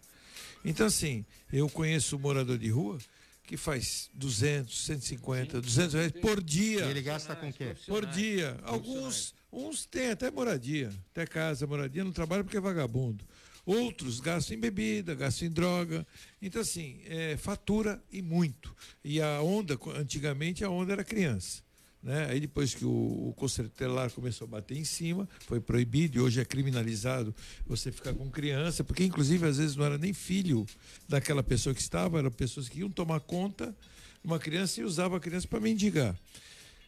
[0.65, 2.99] Então, assim, eu conheço um morador de rua
[3.47, 6.87] que faz 200, 150, 200 reais por dia.
[6.87, 7.77] E ele gasta com o quê?
[7.87, 8.59] Por dia.
[8.63, 13.25] Alguns, uns têm até moradia, até casa, moradia, não trabalham porque é vagabundo.
[13.67, 16.07] Outros gastam em bebida, gastam em droga.
[16.41, 18.75] Então, assim, é, fatura e muito.
[19.03, 21.63] E a onda, antigamente, a onda era criança.
[22.05, 22.27] Né?
[22.29, 23.73] Aí depois que o, o conselho
[24.15, 27.35] começou a bater em cima, foi proibido e hoje é criminalizado
[27.67, 30.67] você ficar com criança, porque inclusive às vezes não era nem filho
[31.09, 33.75] daquela pessoa que estava, eram pessoas que iam tomar conta
[34.23, 36.15] de uma criança e usavam a criança para mendigar.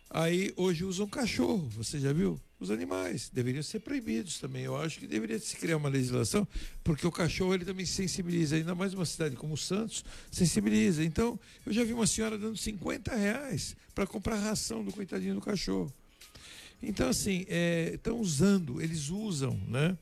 [0.09, 2.40] Aí hoje usam cachorro, você já viu?
[2.59, 4.62] Os animais deveriam ser proibidos também.
[4.62, 6.46] Eu acho que deveria se criar uma legislação,
[6.82, 11.04] porque o cachorro ele também sensibiliza, ainda mais uma cidade como Santos, sensibiliza.
[11.04, 15.40] Então, eu já vi uma senhora dando 50 reais para comprar ração do coitadinho do
[15.40, 15.92] cachorro.
[16.82, 17.44] Então, assim,
[17.92, 19.96] estão usando, eles usam, né?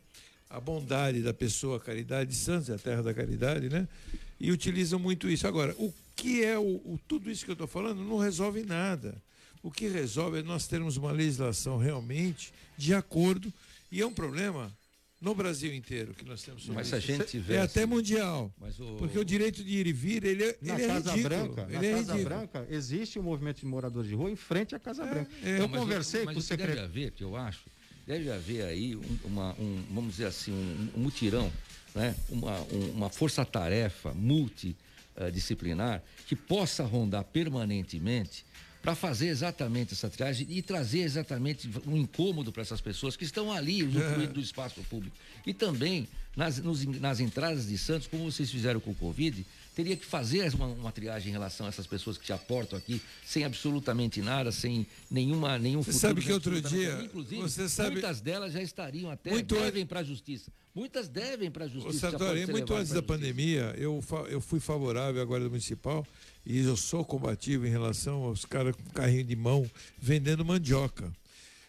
[0.49, 3.89] A bondade da pessoa, a caridade de Santos, é a terra da caridade, né?
[4.39, 5.47] E utilizam muito isso.
[5.47, 9.21] Agora, o que é o, o tudo isso que eu estou falando não resolve nada.
[9.65, 13.51] O que resolve é nós termos uma legislação realmente de acordo,
[13.91, 14.71] e é um problema
[15.23, 17.07] no Brasil inteiro que nós temos sobre Mas se a isso.
[17.07, 18.53] gente É tivesse- até mundial.
[18.61, 21.11] Mas o- Porque o direito de ir e vir, ele é, Na ele é Casa
[21.13, 21.23] ridículo.
[21.55, 22.25] Branca, ele na é Casa ridículo.
[22.25, 25.31] Branca, existe um movimento de moradores de rua em frente à Casa Branca.
[25.43, 25.59] é.
[25.61, 26.83] eu mas conversei mas com o o que deve secretário.
[26.91, 27.61] haver, que eu acho,
[28.07, 31.51] deve haver aí um, uma, um, vamos dizer assim, um, um mutirão,
[31.95, 32.15] né?
[32.29, 38.45] uma, um- uma força-tarefa multidisciplinar que possa rondar permanentemente
[38.85, 43.51] para fazer exatamente essa triagem e trazer exatamente um incômodo para essas pessoas que estão
[43.51, 45.17] ali usufruindo do espaço público.
[45.47, 46.07] E também
[46.37, 50.53] nas, nos, nas entradas de Santos, como vocês fizeram com o Covid, teria que fazer
[50.55, 54.53] uma, uma, triagem em relação a essas pessoas que te aportam aqui, sem absolutamente nada,
[54.53, 57.93] sem nenhuma, nenhum Você sabe que outro dia, Inclusive, você sabe...
[57.93, 60.53] muitas delas já estariam até, muito devem para a justiça.
[60.75, 62.11] Muitas devem para a justiça.
[62.11, 66.07] Sartori, muito antes da pandemia, eu, eu fui favorável à Guarda Municipal
[66.47, 69.69] e eu sou combativo em relação aos caras com carrinho de mão
[69.99, 71.13] vendendo mandioca.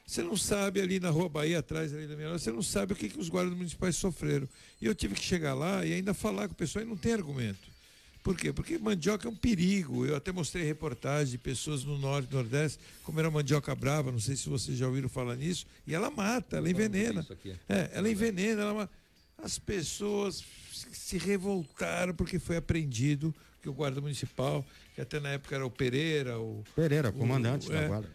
[0.05, 2.93] Você não sabe ali na Rua Bahia, atrás ali da minha loja, você não sabe
[2.93, 4.47] o que, que os guardas municipais sofreram.
[4.79, 7.13] E eu tive que chegar lá e ainda falar com o pessoal e não tem
[7.13, 7.75] argumento.
[8.21, 8.51] Por quê?
[8.51, 10.05] Porque mandioca é um perigo.
[10.05, 14.19] Eu até mostrei reportagem de pessoas no norte e nordeste, como era mandioca brava, não
[14.19, 17.25] sei se vocês já ouviram falar nisso, e ela mata, ela envenena.
[17.69, 18.93] É, ela envenena, ela mata.
[19.37, 20.43] As pessoas
[20.91, 23.33] se revoltaram porque foi apreendido
[23.65, 24.63] que o guarda municipal,
[24.93, 28.09] que até na época era o Pereira, o Pereira, comandante o, da é, guarda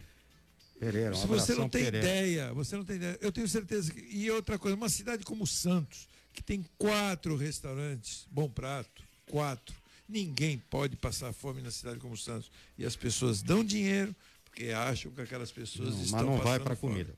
[0.79, 2.07] Pereira, Se você não tem Pereira.
[2.07, 3.17] ideia, você não tem ideia.
[3.21, 3.99] Eu tenho certeza que.
[3.99, 9.75] E outra coisa, uma cidade como Santos, que tem quatro restaurantes, bom prato, quatro.
[10.07, 12.49] Ninguém pode passar fome na cidade como Santos.
[12.77, 16.59] E as pessoas dão dinheiro porque acham que aquelas pessoas não, estão Mas não vai
[16.59, 17.13] para comida.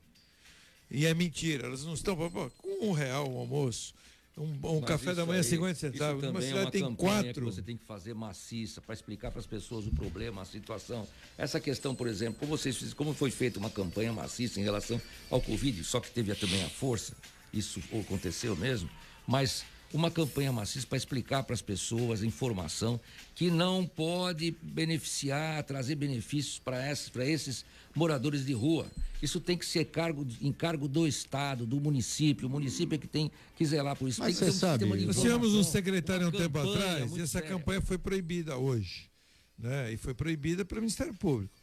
[0.90, 2.16] E é mentira, elas não estão.
[2.58, 3.94] Com um real o almoço,
[4.36, 6.22] um, um café da manhã, aí, 50 centavos.
[6.22, 7.44] Numa cidade é tem quatro.
[7.44, 11.06] você tem que fazer maciça para explicar para as pessoas o problema, a situação.
[11.38, 15.40] Essa questão, por exemplo, como, vocês, como foi feita uma campanha maciça em relação ao
[15.40, 17.14] Covid, só que teve também a força,
[17.52, 18.90] isso aconteceu mesmo,
[19.26, 19.64] mas
[19.94, 23.00] uma campanha maciça para explicar para as pessoas a informação
[23.32, 27.64] que não pode beneficiar, trazer benefícios para esses
[27.94, 28.90] moradores de rua.
[29.22, 32.48] Isso tem que ser cargo, encargo do Estado, do município.
[32.48, 34.20] O município é que tem que zelar por isso.
[34.20, 37.48] Mas você sabe, nós tínhamos um secretário um tempo atrás e essa séria.
[37.48, 39.08] campanha foi proibida hoje.
[39.56, 39.92] Né?
[39.92, 41.54] E foi proibida pelo Ministério Público.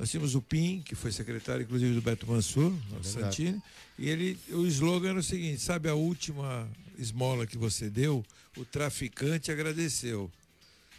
[0.00, 3.60] Nós tínhamos o PIN, que foi secretário, inclusive, do Beto Mansur, é Santini,
[3.98, 6.66] e ele, o slogan era o seguinte: sabe a última
[6.98, 8.24] esmola que você deu?
[8.56, 10.32] O traficante agradeceu.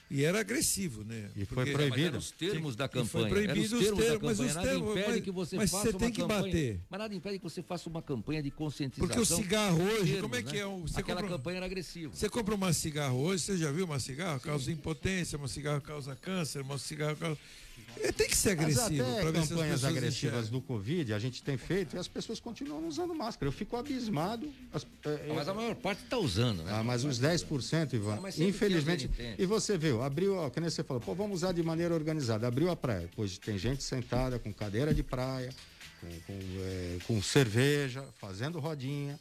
[0.07, 1.31] E era agressivo, né?
[1.35, 2.17] E foi Porque, proibido.
[2.17, 3.07] os termos da campanha.
[3.07, 5.91] foi proibido os termos, termos mas os nada termos, impede mas, que você mas faça
[5.91, 6.79] você tem que campanha, bater.
[6.89, 9.07] Mas nada impede que você faça uma campanha de conscientização.
[9.07, 10.59] Porque o cigarro hoje, termos, como é que né?
[10.59, 10.65] é?
[10.81, 12.13] Você Aquela compra, campanha era agressiva.
[12.13, 14.39] Você compra uma cigarro hoje, você já viu uma cigarro?
[14.41, 17.39] Causa impotência, uma cigarro causa câncer, uma cigarro causa
[18.15, 19.03] tem que ser agressivo.
[19.03, 23.13] Mas até campanhas agressivas do Covid a gente tem feito e as pessoas continuam usando
[23.13, 23.47] máscara.
[23.47, 24.51] Eu fico abismado.
[24.73, 26.71] As, é, mas a maior parte está usando, né?
[26.73, 29.09] Ah, mas os 10%, Ivan, ah, infelizmente.
[29.37, 32.47] E você viu, abriu, ó, que nem você falou, pô, vamos usar de maneira organizada.
[32.47, 33.09] Abriu a praia.
[33.15, 35.49] Pois tem gente sentada com cadeira de praia,
[35.99, 39.19] com, com, é, com cerveja, fazendo rodinha.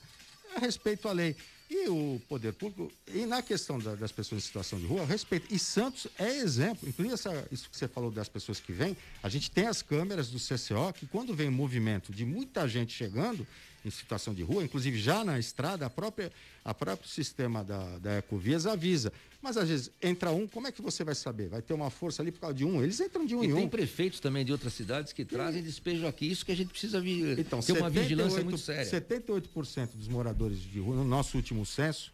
[0.56, 1.36] A respeito à lei.
[1.70, 5.54] E o poder público, e na questão da, das pessoas em situação de rua, respeito.
[5.54, 9.28] E Santos é exemplo, inclusive essa, isso que você falou das pessoas que vêm, a
[9.28, 13.46] gente tem as câmeras do CCO que quando vem movimento de muita gente chegando,
[13.84, 16.30] em situação de rua, inclusive já na estrada, a própria,
[16.64, 19.12] a próprio sistema da, da Ecovias avisa.
[19.40, 21.48] Mas às vezes entra um, como é que você vai saber?
[21.48, 22.82] Vai ter uma força ali por causa de um?
[22.82, 23.56] Eles entram de um e em um.
[23.56, 26.30] E tem prefeitos também de outras cidades que trazem despejo aqui.
[26.30, 28.84] Isso que a gente precisa vir, então, ter uma vigilância muito séria.
[28.84, 32.12] 78% dos moradores de rua, no nosso último censo,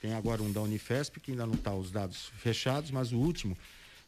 [0.00, 3.58] tem agora um da Unifesp, que ainda não está os dados fechados, mas o último,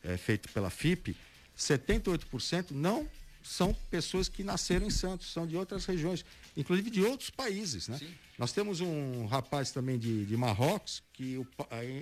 [0.04, 1.16] é, feito pela FIP,
[1.58, 3.08] 78% não
[3.42, 6.24] são pessoas que nasceram em Santos, são de outras regiões,
[6.56, 7.98] inclusive de outros países, né?
[7.98, 8.12] Sim.
[8.38, 11.46] Nós temos um rapaz também de, de Marrocos, que o,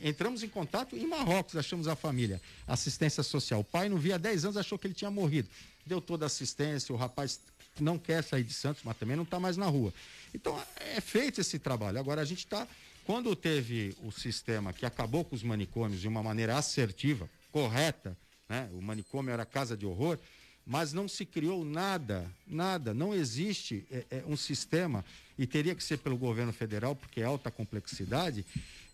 [0.03, 3.61] entramos em contato em Marrocos, achamos a família, assistência social.
[3.61, 5.49] O pai não via há 10 anos, achou que ele tinha morrido.
[5.84, 7.41] Deu toda a assistência, o rapaz
[7.78, 9.93] não quer sair de Santos, mas também não está mais na rua.
[10.34, 11.99] Então, é feito esse trabalho.
[11.99, 12.66] Agora, a gente está.
[13.05, 18.16] Quando teve o sistema que acabou com os manicômios de uma maneira assertiva, correta,
[18.49, 18.68] né?
[18.72, 20.18] o manicômio era casa de horror,
[20.67, 25.05] mas não se criou nada, nada, não existe é, é, um sistema,
[25.39, 28.45] e teria que ser pelo governo federal, porque é alta complexidade,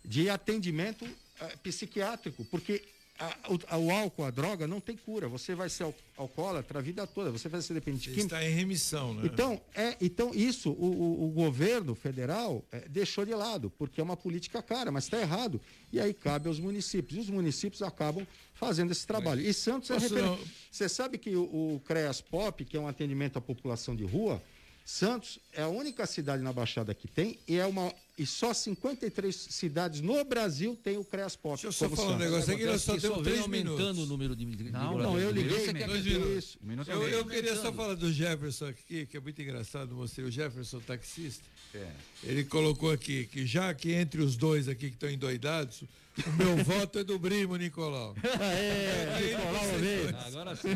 [0.03, 1.05] de atendimento
[1.39, 2.83] é, psiquiátrico, porque
[3.19, 5.27] a, o, o, álcool, a droga, não tem cura.
[5.27, 8.35] Você vai ser al, alcoólatra a vida toda, você vai ser dependente de química.
[8.35, 9.23] Está em remissão, né?
[9.25, 14.03] Então, é, então isso o, o, o governo federal é, deixou de lado, porque é
[14.03, 15.59] uma política cara, mas está errado.
[15.91, 17.17] E aí cabe aos municípios.
[17.17, 19.41] E os municípios acabam fazendo esse trabalho.
[19.41, 20.23] Mas, e Santos é refer...
[20.71, 24.41] Você sabe que o, o CREAS Pop, que é um atendimento à população de rua,
[24.85, 29.35] Santos é a única cidade na Baixada que tem e é uma e só 53
[29.35, 31.53] cidades no Brasil tem o CREAS Pop.
[31.53, 33.99] Deixa eu só falar um negócio aqui, nós só temos três aumentando minutos.
[33.99, 36.87] o número de, Não, não, eu liguei dois minutos.
[36.87, 40.79] Eu, eu queria só falar do Jefferson aqui, que é muito engraçado, mostrei o Jefferson
[40.79, 41.43] taxista.
[41.75, 41.87] É.
[42.23, 45.83] Ele colocou aqui que já que entre os dois aqui que estão endoidados,
[46.25, 48.15] o meu voto é do Brimo, Nicolau.
[48.23, 50.17] é, Nicolau mesmo.
[50.25, 50.69] Agora sim.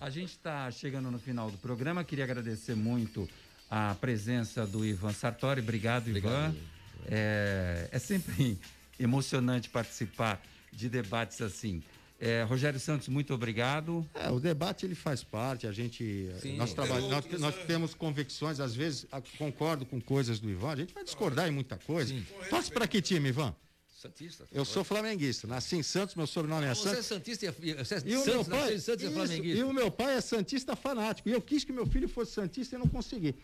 [0.00, 2.04] A gente está chegando no final do programa.
[2.04, 3.28] Queria agradecer muito
[3.70, 5.60] a presença do Ivan Sartori.
[5.60, 6.54] Obrigado, Ivan.
[7.06, 8.58] É, é sempre
[8.98, 10.42] emocionante participar
[10.72, 11.82] de debates assim.
[12.20, 14.04] É, Rogério Santos, muito obrigado.
[14.12, 16.28] É, o debate ele faz parte, a gente.
[16.42, 16.56] Sim.
[16.56, 20.76] nós, trabalhamos, nós, nós temos convicções, às vezes a- concordo com coisas do Ivan, a
[20.76, 22.12] gente vai discordar em muita coisa.
[22.50, 23.54] Torce para que time, Ivan?
[24.02, 24.46] Santista.
[24.52, 27.06] Eu sou flamenguista, nasci em Santos, meu sobrenome é Você é Santos.
[27.06, 29.18] Santista e é- você é E o, meu Santos, pai, em Santos e é isso,
[29.18, 29.58] flamenguista.
[29.58, 31.28] e o meu pai é santista fanático.
[31.28, 33.34] E eu quis que meu filho fosse santista e não consegui.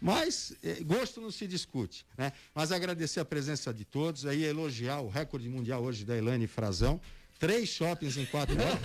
[0.00, 2.04] Mas eh, gosto não se discute.
[2.18, 2.32] Né?
[2.54, 7.00] Mas agradecer a presença de todos, aí elogiar o recorde mundial hoje da Elaine Frazão.
[7.38, 8.78] Três shoppings em quatro horas.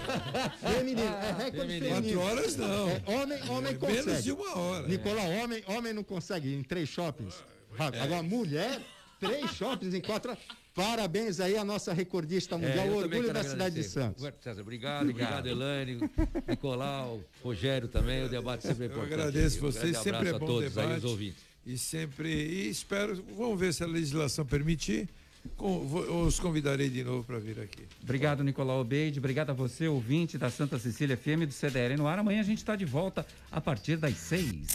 [0.78, 1.96] feminino, é recorde feminino.
[1.96, 2.20] feminino.
[2.22, 2.90] Quatro horas não.
[2.90, 4.06] É, homem, homem É consegue.
[4.06, 4.88] menos de uma hora.
[4.88, 7.34] Nicolau, homem, homem não consegue em três shoppings.
[7.78, 8.80] Agora, mulher,
[9.20, 10.44] três shoppings em quatro horas.
[10.76, 13.90] Parabéns aí à nossa recordista É, mundial, eu também orgulho da cidade de agradecer.
[13.90, 14.22] Santos.
[14.22, 16.00] Roberto César, obrigado, obrigado, Elane,
[16.48, 19.14] Nicolau, Rogério também, o debate sempre é Eu importante.
[19.14, 20.98] agradeço Um vocês, grande sempre é bom a todos aí, debate.
[20.98, 21.38] os ouvintes.
[21.66, 25.08] E sempre, e espero, vamos ver se a legislação permitir,
[25.56, 27.84] com- vou- os convidarei de novo para vir aqui.
[28.04, 29.18] Obrigado, Nicolau Obeide.
[29.18, 32.20] Obrigado a você, ouvinte da Santa Cecília FM do CDL no ar.
[32.20, 34.68] Amanhã a gente está de volta a partir das seis.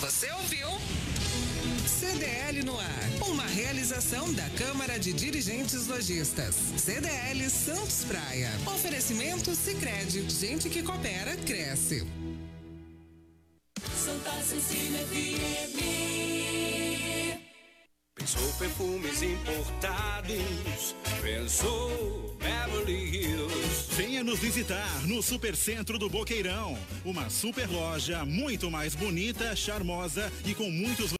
[0.00, 0.68] Você ouviu?
[1.94, 3.10] CDL no ar.
[3.28, 6.56] Uma realização da Câmara de Dirigentes Lojistas.
[6.76, 8.50] CDL Santos Praia.
[8.66, 10.28] Oferecimento Sicredi.
[10.28, 12.04] Gente que coopera cresce.
[13.96, 15.84] Santa Cecília FM.
[18.24, 23.94] Pensou perfumes importados, pensou Beverly Hills.
[23.96, 26.78] Venha nos visitar no Supercentro do Boqueirão.
[27.04, 31.12] Uma super loja muito mais bonita, charmosa e com muitos